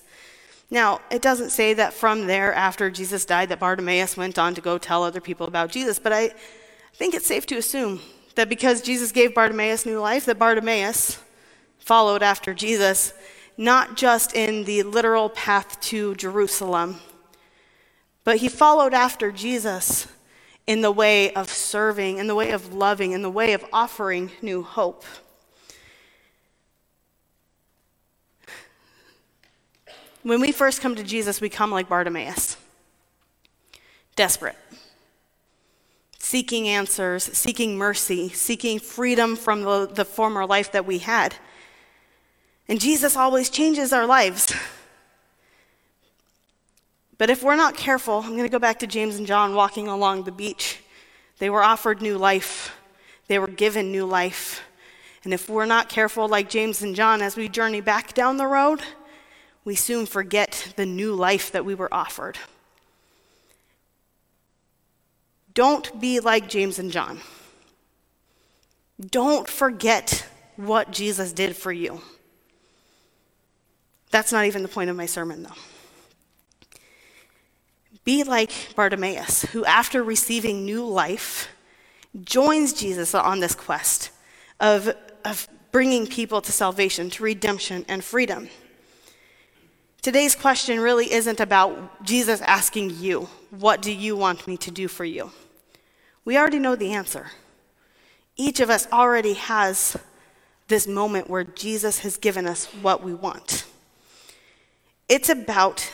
Now, 0.70 1.00
it 1.10 1.22
doesn't 1.22 1.50
say 1.50 1.74
that 1.74 1.94
from 1.94 2.26
there, 2.26 2.52
after 2.52 2.90
Jesus 2.90 3.24
died, 3.24 3.50
that 3.50 3.60
Bartimaeus 3.60 4.16
went 4.16 4.38
on 4.38 4.54
to 4.54 4.60
go 4.60 4.78
tell 4.78 5.04
other 5.04 5.20
people 5.20 5.46
about 5.46 5.70
Jesus, 5.70 5.98
but 5.98 6.12
I 6.12 6.34
think 6.94 7.14
it's 7.14 7.26
safe 7.26 7.46
to 7.46 7.56
assume 7.56 8.00
that 8.34 8.48
because 8.48 8.82
Jesus 8.82 9.12
gave 9.12 9.34
Bartimaeus 9.34 9.86
new 9.86 10.00
life, 10.00 10.24
that 10.24 10.38
Bartimaeus 10.38 11.22
followed 11.78 12.22
after 12.22 12.52
Jesus, 12.52 13.12
not 13.56 13.96
just 13.96 14.34
in 14.34 14.64
the 14.64 14.82
literal 14.82 15.28
path 15.30 15.80
to 15.80 16.14
Jerusalem, 16.16 16.96
but 18.24 18.38
he 18.38 18.48
followed 18.48 18.92
after 18.92 19.30
Jesus 19.30 20.08
in 20.66 20.80
the 20.80 20.90
way 20.90 21.32
of 21.34 21.48
serving, 21.48 22.18
in 22.18 22.26
the 22.26 22.34
way 22.34 22.50
of 22.50 22.74
loving, 22.74 23.12
in 23.12 23.22
the 23.22 23.30
way 23.30 23.52
of 23.52 23.64
offering 23.72 24.32
new 24.42 24.64
hope. 24.64 25.04
When 30.26 30.40
we 30.40 30.50
first 30.50 30.80
come 30.80 30.96
to 30.96 31.04
Jesus, 31.04 31.40
we 31.40 31.48
come 31.48 31.70
like 31.70 31.88
Bartimaeus 31.88 32.56
desperate, 34.16 34.56
seeking 36.18 36.66
answers, 36.66 37.22
seeking 37.22 37.78
mercy, 37.78 38.30
seeking 38.30 38.80
freedom 38.80 39.36
from 39.36 39.62
the, 39.62 39.86
the 39.86 40.04
former 40.04 40.44
life 40.44 40.72
that 40.72 40.84
we 40.84 40.98
had. 40.98 41.36
And 42.66 42.80
Jesus 42.80 43.14
always 43.14 43.50
changes 43.50 43.92
our 43.92 44.04
lives. 44.04 44.52
But 47.18 47.30
if 47.30 47.44
we're 47.44 47.54
not 47.54 47.76
careful, 47.76 48.18
I'm 48.18 48.32
going 48.32 48.42
to 48.42 48.48
go 48.48 48.58
back 48.58 48.80
to 48.80 48.88
James 48.88 49.14
and 49.14 49.28
John 49.28 49.54
walking 49.54 49.86
along 49.86 50.24
the 50.24 50.32
beach. 50.32 50.80
They 51.38 51.50
were 51.50 51.62
offered 51.62 52.02
new 52.02 52.18
life, 52.18 52.76
they 53.28 53.38
were 53.38 53.46
given 53.46 53.92
new 53.92 54.06
life. 54.06 54.64
And 55.22 55.32
if 55.32 55.48
we're 55.48 55.66
not 55.66 55.88
careful, 55.88 56.26
like 56.26 56.48
James 56.48 56.82
and 56.82 56.96
John, 56.96 57.22
as 57.22 57.36
we 57.36 57.48
journey 57.48 57.80
back 57.80 58.12
down 58.12 58.38
the 58.38 58.46
road, 58.48 58.82
we 59.66 59.74
soon 59.74 60.06
forget 60.06 60.72
the 60.76 60.86
new 60.86 61.12
life 61.12 61.50
that 61.50 61.64
we 61.64 61.74
were 61.74 61.92
offered. 61.92 62.38
Don't 65.54 66.00
be 66.00 66.20
like 66.20 66.48
James 66.48 66.78
and 66.78 66.92
John. 66.92 67.20
Don't 69.00 69.48
forget 69.48 70.24
what 70.54 70.92
Jesus 70.92 71.32
did 71.32 71.56
for 71.56 71.72
you. 71.72 72.00
That's 74.12 74.30
not 74.30 74.44
even 74.44 74.62
the 74.62 74.68
point 74.68 74.88
of 74.88 74.96
my 74.96 75.06
sermon, 75.06 75.42
though. 75.42 75.50
Be 78.04 78.22
like 78.22 78.52
Bartimaeus, 78.76 79.46
who, 79.46 79.64
after 79.64 80.04
receiving 80.04 80.64
new 80.64 80.86
life, 80.86 81.48
joins 82.22 82.72
Jesus 82.72 83.16
on 83.16 83.40
this 83.40 83.56
quest 83.56 84.10
of, 84.60 84.94
of 85.24 85.48
bringing 85.72 86.06
people 86.06 86.40
to 86.40 86.52
salvation, 86.52 87.10
to 87.10 87.24
redemption, 87.24 87.84
and 87.88 88.04
freedom. 88.04 88.48
Today's 90.06 90.36
question 90.36 90.78
really 90.78 91.12
isn't 91.12 91.40
about 91.40 92.04
Jesus 92.04 92.40
asking 92.42 92.90
you, 93.00 93.28
What 93.50 93.82
do 93.82 93.90
you 93.90 94.16
want 94.16 94.46
me 94.46 94.56
to 94.58 94.70
do 94.70 94.86
for 94.86 95.04
you? 95.04 95.32
We 96.24 96.38
already 96.38 96.60
know 96.60 96.76
the 96.76 96.92
answer. 96.92 97.32
Each 98.36 98.60
of 98.60 98.70
us 98.70 98.86
already 98.92 99.32
has 99.32 99.96
this 100.68 100.86
moment 100.86 101.28
where 101.28 101.42
Jesus 101.42 101.98
has 101.98 102.18
given 102.18 102.46
us 102.46 102.66
what 102.82 103.02
we 103.02 103.14
want. 103.14 103.64
It's 105.08 105.28
about 105.28 105.90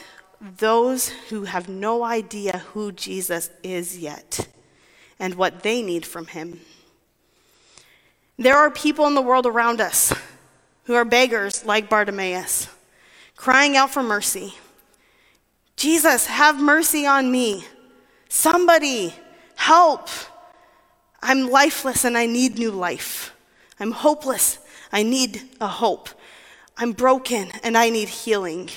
those 0.59 1.09
who 1.31 1.45
have 1.45 1.71
no 1.71 2.05
idea 2.05 2.59
who 2.75 2.93
Jesus 2.93 3.49
is 3.63 3.99
yet 3.99 4.47
and 5.19 5.37
what 5.37 5.63
they 5.63 5.81
need 5.81 6.05
from 6.05 6.27
him. 6.27 6.61
There 8.37 8.59
are 8.59 8.71
people 8.71 9.07
in 9.07 9.15
the 9.15 9.23
world 9.23 9.47
around 9.47 9.81
us 9.81 10.13
who 10.85 10.93
are 10.93 11.07
beggars 11.07 11.65
like 11.65 11.89
Bartimaeus 11.89 12.69
crying 13.43 13.77
out 13.77 13.91
for 13.91 14.05
mercy. 14.05 14.55
Jesus, 15.75 16.27
have 16.27 16.63
mercy 16.63 17.07
on 17.07 17.29
me. 17.29 17.65
Somebody, 18.29 19.13
help. 19.57 20.09
I'm 21.21 21.51
lifeless 21.51 22.05
and 22.05 22.17
I 22.17 22.27
need 22.27 22.57
new 22.57 22.71
life. 22.71 23.35
I'm 23.81 23.91
hopeless. 23.91 24.59
I 24.93 25.03
need 25.03 25.43
a 25.61 25.67
hope. 25.67 26.09
I'm 26.77 26.93
broken 26.93 27.51
and 27.65 27.77
I 27.77 27.91
need 27.91 28.09
healing. 28.09 28.71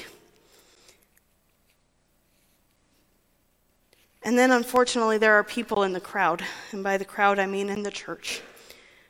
And 4.24 4.36
then, 4.36 4.50
unfortunately, 4.50 5.20
there 5.20 5.36
are 5.36 5.44
people 5.44 5.84
in 5.84 5.94
the 5.94 6.02
crowd, 6.02 6.44
and 6.72 6.84
by 6.84 6.98
the 6.98 7.06
crowd 7.06 7.38
I 7.38 7.46
mean 7.46 7.70
in 7.70 7.84
the 7.84 7.92
church, 7.92 8.42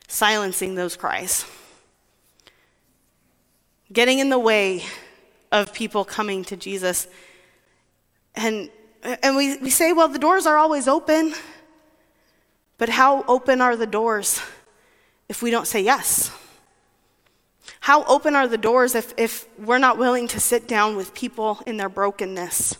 silencing 0.09 0.75
those 0.75 0.97
cries, 0.97 1.45
getting 3.93 4.19
in 4.19 4.27
the 4.27 4.37
way 4.37 4.83
of 5.51 5.73
people 5.73 6.05
coming 6.05 6.43
to 6.45 6.57
Jesus. 6.57 7.07
And, 8.35 8.69
and 9.03 9.35
we, 9.35 9.57
we 9.57 9.69
say, 9.69 9.93
well, 9.93 10.07
the 10.07 10.19
doors 10.19 10.45
are 10.45 10.57
always 10.57 10.87
open. 10.87 11.33
But 12.77 12.89
how 12.89 13.23
open 13.27 13.61
are 13.61 13.75
the 13.75 13.87
doors 13.87 14.41
if 15.29 15.41
we 15.41 15.51
don't 15.51 15.67
say 15.67 15.81
yes? 15.81 16.31
How 17.79 18.03
open 18.05 18.35
are 18.35 18.47
the 18.47 18.57
doors 18.57 18.95
if, 18.95 19.13
if 19.17 19.47
we're 19.59 19.77
not 19.77 19.97
willing 19.97 20.27
to 20.29 20.39
sit 20.39 20.67
down 20.67 20.95
with 20.95 21.13
people 21.13 21.61
in 21.65 21.77
their 21.77 21.89
brokenness? 21.89 22.77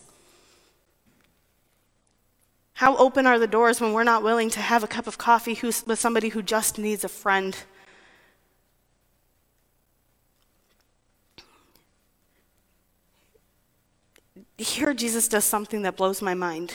How 2.73 2.97
open 2.97 3.25
are 3.25 3.39
the 3.39 3.47
doors 3.47 3.79
when 3.79 3.93
we're 3.93 4.03
not 4.03 4.21
willing 4.21 4.49
to 4.49 4.59
have 4.59 4.83
a 4.83 4.87
cup 4.87 5.07
of 5.07 5.17
coffee 5.17 5.57
with 5.61 5.97
somebody 5.97 6.29
who 6.29 6.41
just 6.41 6.77
needs 6.77 7.03
a 7.05 7.09
friend? 7.09 7.55
Here 14.57 14.93
Jesus 14.93 15.27
does 15.27 15.43
something 15.43 15.81
that 15.81 15.97
blows 15.97 16.21
my 16.21 16.33
mind 16.33 16.73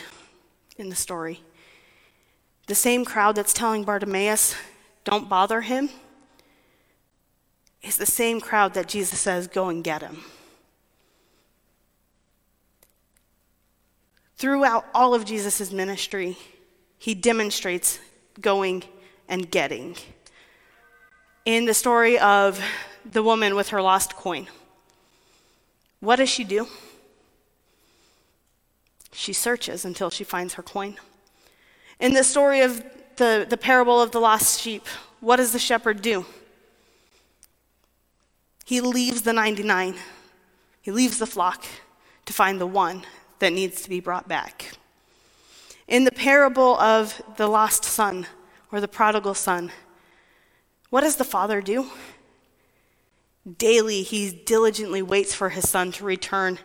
in 0.76 0.88
the 0.88 0.96
story. 0.96 1.42
The 2.66 2.74
same 2.74 3.04
crowd 3.04 3.36
that's 3.36 3.52
telling 3.52 3.84
Bartimaeus, 3.84 4.54
don't 5.04 5.28
bother 5.28 5.62
him, 5.62 5.88
is 7.82 7.96
the 7.96 8.06
same 8.06 8.40
crowd 8.40 8.74
that 8.74 8.86
Jesus 8.86 9.18
says, 9.18 9.46
go 9.46 9.68
and 9.68 9.82
get 9.82 10.02
him. 10.02 10.18
Throughout 14.36 14.86
all 14.94 15.14
of 15.14 15.24
Jesus' 15.24 15.72
ministry, 15.72 16.36
he 16.98 17.14
demonstrates 17.14 17.98
going 18.40 18.84
and 19.28 19.50
getting. 19.50 19.96
In 21.44 21.64
the 21.64 21.74
story 21.74 22.18
of 22.18 22.62
the 23.10 23.22
woman 23.22 23.54
with 23.54 23.70
her 23.70 23.80
lost 23.80 24.16
coin, 24.16 24.46
what 26.00 26.16
does 26.16 26.28
she 26.28 26.44
do? 26.44 26.68
She 29.12 29.32
searches 29.32 29.84
until 29.84 30.10
she 30.10 30.24
finds 30.24 30.54
her 30.54 30.62
coin. 30.62 30.96
In 31.98 32.14
the 32.14 32.24
story 32.24 32.60
of 32.60 32.84
the, 33.16 33.46
the 33.48 33.56
parable 33.56 34.00
of 34.00 34.12
the 34.12 34.20
lost 34.20 34.60
sheep, 34.60 34.86
what 35.20 35.36
does 35.36 35.52
the 35.52 35.58
shepherd 35.58 36.00
do? 36.00 36.24
He 38.64 38.80
leaves 38.80 39.22
the 39.22 39.32
99, 39.32 39.96
he 40.80 40.90
leaves 40.90 41.18
the 41.18 41.26
flock 41.26 41.64
to 42.24 42.32
find 42.32 42.60
the 42.60 42.66
one 42.66 43.04
that 43.40 43.52
needs 43.52 43.82
to 43.82 43.88
be 43.88 44.00
brought 44.00 44.28
back. 44.28 44.72
In 45.88 46.04
the 46.04 46.12
parable 46.12 46.78
of 46.78 47.20
the 47.36 47.48
lost 47.48 47.84
son 47.84 48.26
or 48.70 48.80
the 48.80 48.88
prodigal 48.88 49.34
son, 49.34 49.72
what 50.88 51.00
does 51.00 51.16
the 51.16 51.24
father 51.24 51.60
do? 51.60 51.90
Daily, 53.58 54.02
he 54.02 54.30
diligently 54.30 55.02
waits 55.02 55.34
for 55.34 55.48
his 55.48 55.68
son 55.68 55.90
to 55.92 56.04
return 56.04 56.58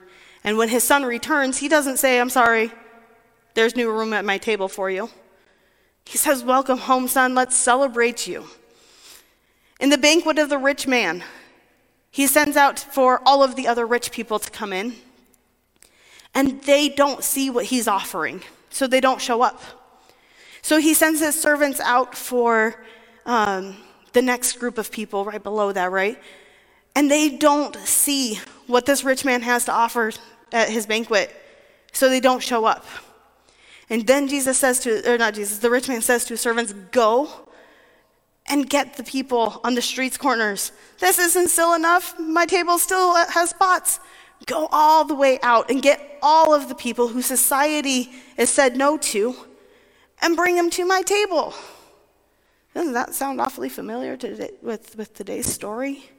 and 0.45 0.59
when 0.59 0.69
his 0.69 0.83
son 0.83 1.03
returns, 1.03 1.57
he 1.57 1.67
doesn't 1.67 1.97
say, 1.97 2.19
I'm 2.19 2.29
sorry, 2.29 2.71
there's 3.55 3.75
new 3.75 3.91
room 3.91 4.13
at 4.13 4.23
my 4.23 4.37
table 4.37 4.67
for 4.67 4.91
you. 4.91 5.09
He 6.05 6.19
says, 6.19 6.43
Welcome 6.43 6.77
home, 6.77 7.07
son, 7.07 7.33
let's 7.33 7.55
celebrate 7.55 8.27
you. 8.27 8.45
In 9.79 9.89
the 9.89 9.97
banquet 9.97 10.37
of 10.37 10.49
the 10.49 10.59
rich 10.59 10.85
man, 10.85 11.23
he 12.11 12.27
sends 12.27 12.55
out 12.55 12.77
for 12.77 13.21
all 13.25 13.43
of 13.43 13.55
the 13.55 13.67
other 13.67 13.87
rich 13.87 14.11
people 14.11 14.37
to 14.37 14.51
come 14.51 14.71
in, 14.71 14.93
and 16.35 16.61
they 16.61 16.89
don't 16.89 17.23
see 17.23 17.49
what 17.49 17.65
he's 17.65 17.87
offering, 17.87 18.43
so 18.69 18.85
they 18.85 19.01
don't 19.01 19.19
show 19.19 19.41
up. 19.41 19.59
So 20.61 20.77
he 20.79 20.93
sends 20.93 21.21
his 21.21 21.39
servants 21.39 21.79
out 21.79 22.15
for 22.15 22.85
um, 23.25 23.77
the 24.13 24.21
next 24.21 24.59
group 24.59 24.77
of 24.77 24.91
people 24.91 25.25
right 25.25 25.41
below 25.41 25.71
that, 25.71 25.91
right? 25.91 26.21
And 26.95 27.09
they 27.09 27.29
don't 27.29 27.75
see 27.77 28.39
what 28.67 28.85
this 28.85 29.03
rich 29.03 29.25
man 29.25 29.41
has 29.41 29.65
to 29.65 29.71
offer 29.71 30.11
at 30.51 30.69
his 30.69 30.85
banquet, 30.85 31.33
so 31.91 32.09
they 32.09 32.19
don't 32.19 32.41
show 32.41 32.65
up. 32.65 32.85
And 33.89 34.05
then 34.07 34.27
Jesus 34.27 34.57
says 34.57 34.79
to, 34.81 35.11
or 35.11 35.17
not 35.17 35.33
Jesus, 35.35 35.59
the 35.59 35.69
rich 35.69 35.87
man 35.87 36.01
says 36.01 36.25
to 36.25 36.33
his 36.33 36.41
servants, 36.41 36.73
Go 36.91 37.29
and 38.47 38.69
get 38.69 38.97
the 38.97 39.03
people 39.03 39.59
on 39.63 39.75
the 39.75 39.81
streets 39.81 40.17
corners. 40.17 40.71
This 40.99 41.19
isn't 41.19 41.49
still 41.49 41.73
enough. 41.73 42.17
My 42.19 42.45
table 42.45 42.77
still 42.77 43.15
has 43.15 43.51
spots. 43.51 43.99
Go 44.45 44.67
all 44.71 45.05
the 45.05 45.15
way 45.15 45.39
out 45.41 45.69
and 45.69 45.81
get 45.81 46.19
all 46.21 46.53
of 46.53 46.69
the 46.69 46.75
people 46.75 47.07
who 47.07 47.21
society 47.21 48.11
has 48.37 48.49
said 48.49 48.75
no 48.75 48.97
to 48.97 49.35
and 50.21 50.35
bring 50.35 50.55
them 50.55 50.69
to 50.71 50.85
my 50.85 51.01
table. 51.01 51.53
Doesn't 52.73 52.93
that 52.93 53.13
sound 53.13 53.39
awfully 53.39 53.69
familiar 53.69 54.17
to, 54.17 54.51
with, 54.61 54.95
with 54.97 55.13
today's 55.13 55.45
story? 55.47 56.09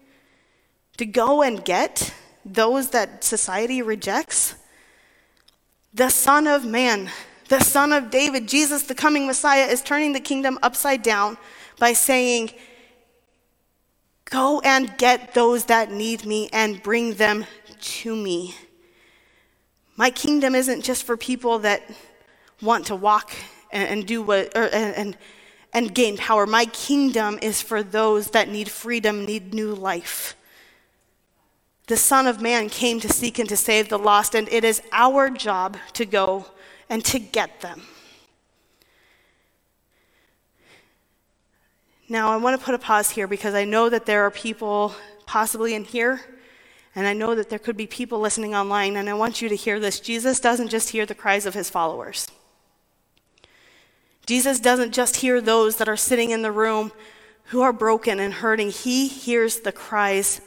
To 0.96 1.04
go 1.04 1.42
and 1.42 1.64
get 1.64 2.14
those 2.46 2.90
that 2.90 3.24
society 3.24 3.82
rejects, 3.82 4.54
the 5.92 6.08
Son 6.08 6.46
of 6.46 6.64
Man, 6.64 7.10
the 7.48 7.60
Son 7.60 7.92
of 7.92 8.10
David, 8.10 8.46
Jesus, 8.46 8.84
the 8.84 8.94
coming 8.94 9.26
Messiah, 9.26 9.66
is 9.66 9.82
turning 9.82 10.12
the 10.12 10.20
kingdom 10.20 10.58
upside 10.62 11.02
down 11.02 11.36
by 11.78 11.92
saying, 11.92 12.52
Go 14.26 14.60
and 14.60 14.96
get 14.98 15.34
those 15.34 15.66
that 15.66 15.92
need 15.92 16.26
me 16.26 16.48
and 16.52 16.82
bring 16.82 17.14
them 17.14 17.46
to 17.80 18.16
me. 18.16 18.54
My 19.96 20.10
kingdom 20.10 20.54
isn't 20.54 20.82
just 20.82 21.04
for 21.04 21.16
people 21.16 21.60
that 21.60 21.82
want 22.60 22.86
to 22.86 22.96
walk 22.96 23.32
and, 23.70 23.88
and 23.88 24.06
do 24.06 24.22
what, 24.22 24.56
or, 24.56 24.64
and, 24.64 24.94
and, 24.96 25.18
and 25.72 25.94
gain 25.94 26.16
power. 26.16 26.44
My 26.44 26.66
kingdom 26.66 27.38
is 27.40 27.62
for 27.62 27.84
those 27.84 28.30
that 28.30 28.48
need 28.48 28.68
freedom, 28.68 29.24
need 29.24 29.54
new 29.54 29.74
life. 29.74 30.36
The 31.86 31.96
Son 31.96 32.26
of 32.26 32.40
Man 32.40 32.68
came 32.68 32.98
to 33.00 33.08
seek 33.08 33.38
and 33.38 33.48
to 33.48 33.56
save 33.56 33.88
the 33.88 33.98
lost, 33.98 34.34
and 34.34 34.48
it 34.48 34.64
is 34.64 34.82
our 34.90 35.30
job 35.30 35.76
to 35.92 36.04
go 36.04 36.46
and 36.90 37.04
to 37.04 37.18
get 37.18 37.60
them. 37.60 37.82
Now, 42.08 42.30
I 42.30 42.36
want 42.36 42.58
to 42.58 42.64
put 42.64 42.74
a 42.74 42.78
pause 42.78 43.10
here 43.10 43.26
because 43.26 43.54
I 43.54 43.64
know 43.64 43.88
that 43.88 44.06
there 44.06 44.22
are 44.22 44.30
people 44.30 44.94
possibly 45.26 45.74
in 45.74 45.84
here, 45.84 46.20
and 46.94 47.06
I 47.06 47.12
know 47.12 47.34
that 47.34 47.50
there 47.50 47.58
could 47.58 47.76
be 47.76 47.86
people 47.86 48.18
listening 48.20 48.54
online, 48.54 48.96
and 48.96 49.08
I 49.08 49.14
want 49.14 49.42
you 49.42 49.48
to 49.48 49.56
hear 49.56 49.78
this. 49.78 50.00
Jesus 50.00 50.40
doesn't 50.40 50.68
just 50.68 50.90
hear 50.90 51.06
the 51.06 51.14
cries 51.14 51.46
of 51.46 51.54
his 51.54 51.70
followers. 51.70 52.28
Jesus 54.24 54.58
doesn't 54.58 54.92
just 54.92 55.16
hear 55.16 55.40
those 55.40 55.76
that 55.76 55.88
are 55.88 55.96
sitting 55.96 56.30
in 56.30 56.42
the 56.42 56.50
room 56.50 56.90
who 57.50 57.60
are 57.60 57.72
broken 57.72 58.18
and 58.18 58.34
hurting. 58.34 58.70
He 58.70 59.06
hears 59.06 59.60
the 59.60 59.70
cries 59.70 60.40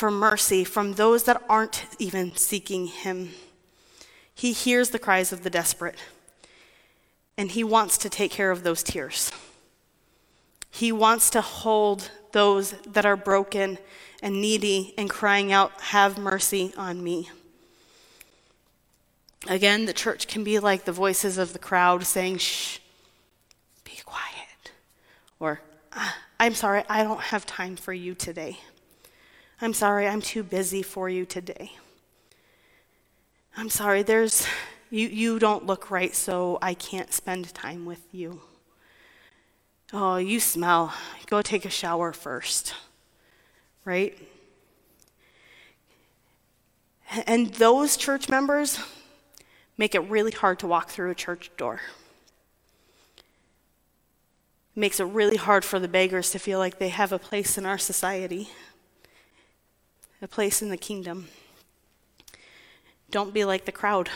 for 0.00 0.10
mercy 0.10 0.64
from 0.64 0.94
those 0.94 1.24
that 1.24 1.42
aren't 1.46 1.84
even 1.98 2.34
seeking 2.34 2.86
him. 2.86 3.28
He 4.34 4.52
hears 4.52 4.88
the 4.88 4.98
cries 4.98 5.30
of 5.30 5.42
the 5.42 5.50
desperate, 5.50 5.98
and 7.36 7.50
he 7.50 7.62
wants 7.62 7.98
to 7.98 8.08
take 8.08 8.30
care 8.30 8.50
of 8.50 8.62
those 8.62 8.82
tears. 8.82 9.30
He 10.70 10.90
wants 10.90 11.28
to 11.30 11.42
hold 11.42 12.10
those 12.32 12.70
that 12.86 13.04
are 13.04 13.14
broken 13.14 13.76
and 14.22 14.40
needy 14.40 14.94
and 14.96 15.10
crying 15.10 15.52
out, 15.52 15.78
Have 15.82 16.16
mercy 16.16 16.72
on 16.78 17.04
me. 17.04 17.28
Again, 19.48 19.84
the 19.84 19.92
church 19.92 20.26
can 20.26 20.42
be 20.42 20.58
like 20.60 20.86
the 20.86 20.92
voices 20.92 21.36
of 21.36 21.52
the 21.52 21.58
crowd 21.58 22.06
saying, 22.06 22.38
Shh, 22.38 22.78
be 23.84 24.00
quiet. 24.06 24.72
Or, 25.38 25.60
ah, 25.92 26.16
I'm 26.38 26.54
sorry, 26.54 26.84
I 26.88 27.02
don't 27.02 27.20
have 27.20 27.44
time 27.44 27.76
for 27.76 27.92
you 27.92 28.14
today. 28.14 28.60
I'm 29.62 29.74
sorry, 29.74 30.08
I'm 30.08 30.22
too 30.22 30.42
busy 30.42 30.80
for 30.80 31.10
you 31.10 31.26
today. 31.26 31.72
I'm 33.58 33.68
sorry, 33.68 34.02
there's, 34.02 34.46
you, 34.88 35.06
you 35.06 35.38
don't 35.38 35.66
look 35.66 35.90
right, 35.90 36.14
so 36.14 36.58
I 36.62 36.72
can't 36.72 37.12
spend 37.12 37.52
time 37.52 37.84
with 37.84 38.02
you. 38.10 38.40
Oh, 39.92 40.16
you 40.16 40.40
smell. 40.40 40.94
Go 41.26 41.42
take 41.42 41.66
a 41.66 41.70
shower 41.70 42.14
first. 42.14 42.74
Right? 43.84 44.16
And 47.26 47.48
those 47.54 47.98
church 47.98 48.30
members 48.30 48.78
make 49.76 49.94
it 49.94 50.08
really 50.08 50.30
hard 50.30 50.58
to 50.60 50.66
walk 50.66 50.88
through 50.88 51.10
a 51.10 51.14
church 51.14 51.50
door. 51.58 51.82
Makes 54.74 55.00
it 55.00 55.04
really 55.04 55.36
hard 55.36 55.66
for 55.66 55.78
the 55.78 55.88
beggars 55.88 56.30
to 56.30 56.38
feel 56.38 56.58
like 56.58 56.78
they 56.78 56.88
have 56.88 57.12
a 57.12 57.18
place 57.18 57.58
in 57.58 57.66
our 57.66 57.78
society, 57.78 58.48
a 60.22 60.28
place 60.28 60.62
in 60.62 60.68
the 60.68 60.76
kingdom. 60.76 61.28
Don't 63.10 63.34
be 63.34 63.44
like 63.44 63.64
the 63.64 63.72
crowd. 63.72 64.08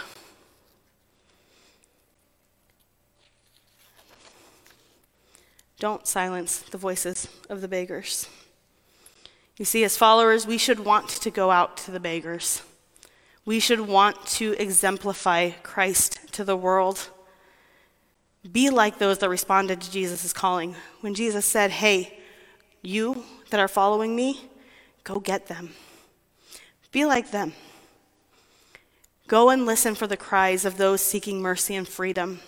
Don't 5.79 6.07
silence 6.07 6.59
the 6.59 6.79
voices 6.79 7.29
of 7.49 7.61
the 7.61 7.69
beggars. 7.69 8.29
You 9.57 9.65
see, 9.65 9.85
as 9.85 9.97
followers, 9.97 10.47
we 10.47 10.59
should 10.59 10.81
want 10.81 11.09
to 11.09 11.31
go 11.31 11.51
out 11.51 11.77
to 11.79 11.91
the 11.91 12.01
beggars. 12.01 12.63
We 13.45 13.61
should 13.61 13.81
want 13.81 14.25
to 14.27 14.55
exemplify 14.59 15.51
Christ 15.63 16.33
to 16.33 16.45
the 16.45 16.57
world. 16.57 17.11
Be 18.51 18.71
like 18.71 18.99
those 18.99 19.19
that 19.19 19.29
responded 19.29 19.81
to 19.81 19.91
Jesus' 19.91 20.33
calling. 20.33 20.75
When 21.01 21.15
Jesus 21.15 21.45
said, 21.45 21.71
Hey, 21.71 22.19
you 22.83 23.25
that 23.51 23.61
are 23.61 23.69
following 23.69 24.17
me, 24.17 24.41
go 25.03 25.21
get 25.21 25.47
them. 25.47 25.71
Be 26.95 27.05
like 27.05 27.33
them. 27.33 27.55
Go 29.27 29.51
and 29.51 29.67
listen 29.67 29.97
for 29.97 30.07
the 30.07 30.17
cries 30.17 30.65
of 30.65 30.77
those 30.77 31.01
seeking 31.01 31.43
mercy 31.43 31.75
and 31.75 31.89
freedom. 31.89 32.39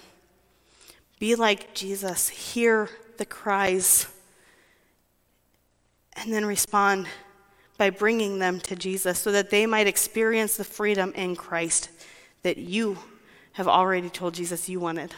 Be 1.18 1.34
like 1.34 1.74
Jesus. 1.74 2.28
Hear 2.28 2.88
the 3.18 3.24
cries 3.24 4.06
and 6.14 6.32
then 6.32 6.46
respond 6.46 7.08
by 7.76 7.90
bringing 7.90 8.38
them 8.38 8.60
to 8.60 8.76
Jesus 8.76 9.18
so 9.18 9.32
that 9.32 9.50
they 9.50 9.66
might 9.66 9.88
experience 9.88 10.56
the 10.56 10.62
freedom 10.62 11.12
in 11.16 11.34
Christ 11.34 11.90
that 12.44 12.56
you 12.56 12.98
have 13.54 13.66
already 13.66 14.10
told 14.10 14.34
Jesus 14.34 14.68
you 14.68 14.78
wanted. 14.78 15.12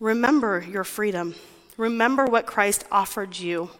Remember 0.00 0.66
your 0.68 0.82
freedom. 0.82 1.36
Remember 1.76 2.24
what 2.24 2.46
Christ 2.46 2.84
offered 2.90 3.38
you 3.38 3.70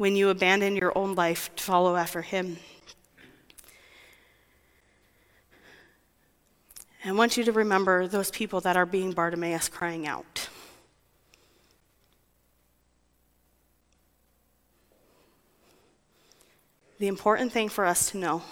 when 0.00 0.16
you 0.16 0.30
abandon 0.30 0.76
your 0.76 0.96
own 0.96 1.14
life 1.14 1.54
to 1.54 1.62
follow 1.62 1.94
after 1.94 2.22
him. 2.22 2.56
I 7.04 7.12
want 7.12 7.36
you 7.36 7.44
to 7.44 7.52
remember 7.52 8.06
those 8.06 8.30
people 8.30 8.62
that 8.62 8.78
are 8.78 8.86
being 8.86 9.12
Bartimaeus 9.12 9.68
crying 9.68 10.06
out. 10.06 10.48
The 16.98 17.06
important 17.06 17.52
thing 17.52 17.68
for 17.68 17.84
us 17.84 18.10
to 18.12 18.16
know 18.16 18.42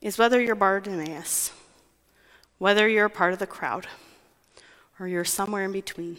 is 0.00 0.16
whether 0.16 0.40
you're 0.40 0.54
Bartimaeus, 0.54 1.50
whether 2.58 2.86
you're 2.86 3.06
a 3.06 3.10
part 3.10 3.32
of 3.32 3.40
the 3.40 3.48
crowd, 3.48 3.88
or 5.00 5.08
you're 5.08 5.24
somewhere 5.24 5.64
in 5.64 5.72
between, 5.72 6.18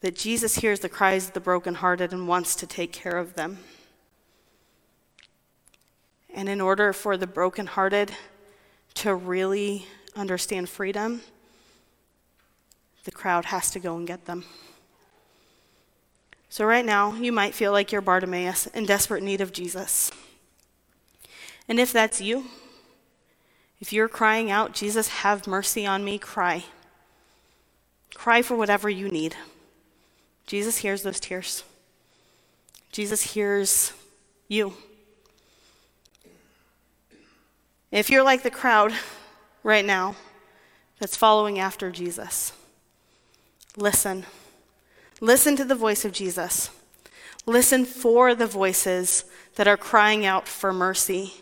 that 0.00 0.16
Jesus 0.16 0.56
hears 0.56 0.80
the 0.80 0.88
cries 0.88 1.28
of 1.28 1.34
the 1.34 1.40
brokenhearted 1.40 2.12
and 2.12 2.26
wants 2.26 2.54
to 2.56 2.66
take 2.66 2.92
care 2.92 3.18
of 3.18 3.34
them. 3.34 3.58
And 6.32 6.48
in 6.48 6.60
order 6.60 6.92
for 6.92 7.16
the 7.16 7.26
brokenhearted 7.26 8.12
to 8.94 9.14
really 9.14 9.86
understand 10.16 10.68
freedom, 10.68 11.22
the 13.04 13.10
crowd 13.10 13.46
has 13.46 13.70
to 13.72 13.80
go 13.80 13.96
and 13.96 14.06
get 14.06 14.26
them. 14.26 14.44
So, 16.48 16.64
right 16.64 16.84
now, 16.84 17.14
you 17.14 17.30
might 17.30 17.54
feel 17.54 17.72
like 17.72 17.92
you're 17.92 18.00
Bartimaeus 18.00 18.66
in 18.68 18.84
desperate 18.84 19.22
need 19.22 19.40
of 19.40 19.52
Jesus. 19.52 20.10
And 21.68 21.78
if 21.78 21.92
that's 21.92 22.20
you, 22.20 22.46
if 23.80 23.92
you're 23.92 24.08
crying 24.08 24.50
out, 24.50 24.74
Jesus, 24.74 25.08
have 25.08 25.46
mercy 25.46 25.86
on 25.86 26.04
me, 26.04 26.18
cry. 26.18 26.64
Cry 28.14 28.42
for 28.42 28.56
whatever 28.56 28.90
you 28.90 29.08
need. 29.08 29.36
Jesus 30.50 30.78
hears 30.78 31.02
those 31.02 31.20
tears. 31.20 31.62
Jesus 32.90 33.22
hears 33.22 33.92
you. 34.48 34.74
If 37.92 38.10
you're 38.10 38.24
like 38.24 38.42
the 38.42 38.50
crowd 38.50 38.92
right 39.62 39.84
now 39.84 40.16
that's 40.98 41.14
following 41.14 41.60
after 41.60 41.92
Jesus, 41.92 42.52
listen. 43.76 44.26
Listen 45.20 45.54
to 45.54 45.64
the 45.64 45.76
voice 45.76 46.04
of 46.04 46.10
Jesus. 46.10 46.70
Listen 47.46 47.84
for 47.84 48.34
the 48.34 48.48
voices 48.48 49.26
that 49.54 49.68
are 49.68 49.76
crying 49.76 50.26
out 50.26 50.48
for 50.48 50.72
mercy. 50.72 51.34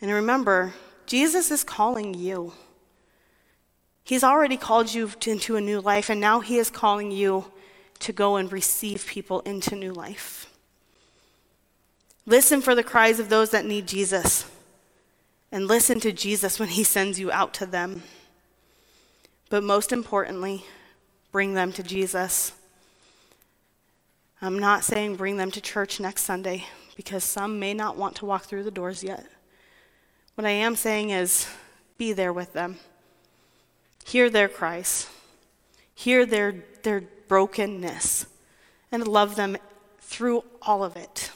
And 0.00 0.10
remember, 0.10 0.74
Jesus 1.06 1.52
is 1.52 1.62
calling 1.62 2.14
you. 2.14 2.52
He's 4.02 4.24
already 4.24 4.56
called 4.56 4.92
you 4.92 5.12
into 5.24 5.54
a 5.54 5.60
new 5.60 5.80
life, 5.80 6.10
and 6.10 6.20
now 6.20 6.40
He 6.40 6.58
is 6.58 6.68
calling 6.68 7.12
you 7.12 7.52
to 8.00 8.12
go 8.12 8.36
and 8.36 8.52
receive 8.52 9.06
people 9.06 9.40
into 9.40 9.74
new 9.76 9.92
life. 9.92 10.50
Listen 12.26 12.60
for 12.60 12.74
the 12.74 12.82
cries 12.82 13.20
of 13.20 13.28
those 13.28 13.50
that 13.50 13.66
need 13.66 13.86
Jesus, 13.86 14.46
and 15.52 15.66
listen 15.66 16.00
to 16.00 16.12
Jesus 16.12 16.58
when 16.58 16.70
He 16.70 16.84
sends 16.84 17.20
you 17.20 17.30
out 17.30 17.52
to 17.54 17.66
them. 17.66 18.02
But 19.50 19.62
most 19.62 19.92
importantly, 19.92 20.64
bring 21.30 21.54
them 21.54 21.72
to 21.72 21.82
Jesus. 21.82 22.52
I'm 24.40 24.58
not 24.58 24.84
saying 24.84 25.16
bring 25.16 25.36
them 25.36 25.50
to 25.52 25.60
church 25.60 26.00
next 26.00 26.22
Sunday 26.22 26.64
because 26.96 27.24
some 27.24 27.58
may 27.58 27.74
not 27.74 27.96
want 27.96 28.16
to 28.16 28.26
walk 28.26 28.44
through 28.44 28.64
the 28.64 28.70
doors 28.70 29.02
yet. 29.04 29.26
What 30.34 30.46
I 30.46 30.50
am 30.50 30.76
saying 30.76 31.10
is 31.10 31.46
be 31.98 32.12
there 32.12 32.32
with 32.32 32.52
them. 32.52 32.78
Hear 34.04 34.28
their 34.28 34.48
cries. 34.48 35.08
Hear 35.94 36.26
their, 36.26 36.64
their 36.82 37.02
brokenness 37.28 38.26
and 38.90 39.08
love 39.08 39.36
them 39.36 39.56
through 40.00 40.44
all 40.62 40.84
of 40.84 40.96
it. 40.96 41.30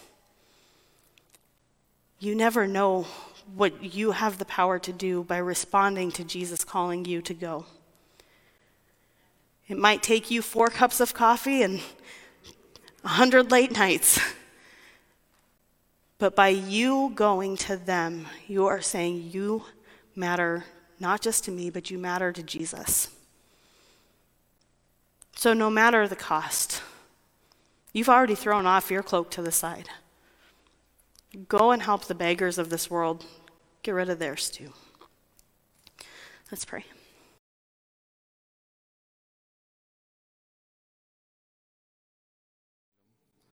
You 2.20 2.34
never 2.34 2.66
know 2.66 3.06
what 3.54 3.94
you 3.94 4.12
have 4.12 4.38
the 4.38 4.44
power 4.44 4.78
to 4.78 4.92
do 4.92 5.24
by 5.24 5.38
responding 5.38 6.10
to 6.12 6.24
Jesus 6.24 6.64
calling 6.64 7.04
you 7.04 7.22
to 7.22 7.34
go. 7.34 7.64
It 9.68 9.78
might 9.78 10.02
take 10.02 10.30
you 10.30 10.42
four 10.42 10.68
cups 10.68 11.00
of 11.00 11.14
coffee 11.14 11.62
and 11.62 11.80
a 13.04 13.08
hundred 13.08 13.50
late 13.50 13.72
nights. 13.72 14.20
But 16.18 16.34
by 16.34 16.48
you 16.48 17.12
going 17.14 17.56
to 17.58 17.76
them, 17.76 18.26
you 18.48 18.66
are 18.66 18.80
saying, 18.80 19.30
You 19.30 19.62
matter 20.16 20.64
not 20.98 21.20
just 21.20 21.44
to 21.44 21.52
me, 21.52 21.70
but 21.70 21.90
you 21.90 21.98
matter 21.98 22.32
to 22.32 22.42
Jesus. 22.42 23.08
So, 25.38 25.52
no 25.54 25.70
matter 25.70 26.08
the 26.08 26.16
cost, 26.16 26.82
you've 27.92 28.08
already 28.08 28.34
thrown 28.34 28.66
off 28.66 28.90
your 28.90 29.04
cloak 29.04 29.30
to 29.30 29.40
the 29.40 29.52
side. 29.52 29.88
Go 31.46 31.70
and 31.70 31.80
help 31.80 32.06
the 32.06 32.14
beggars 32.16 32.58
of 32.58 32.70
this 32.70 32.90
world 32.90 33.24
get 33.84 33.92
rid 33.92 34.08
of 34.08 34.18
theirs 34.18 34.50
too. 34.50 34.72
Let's 36.50 36.64
pray. 36.64 36.86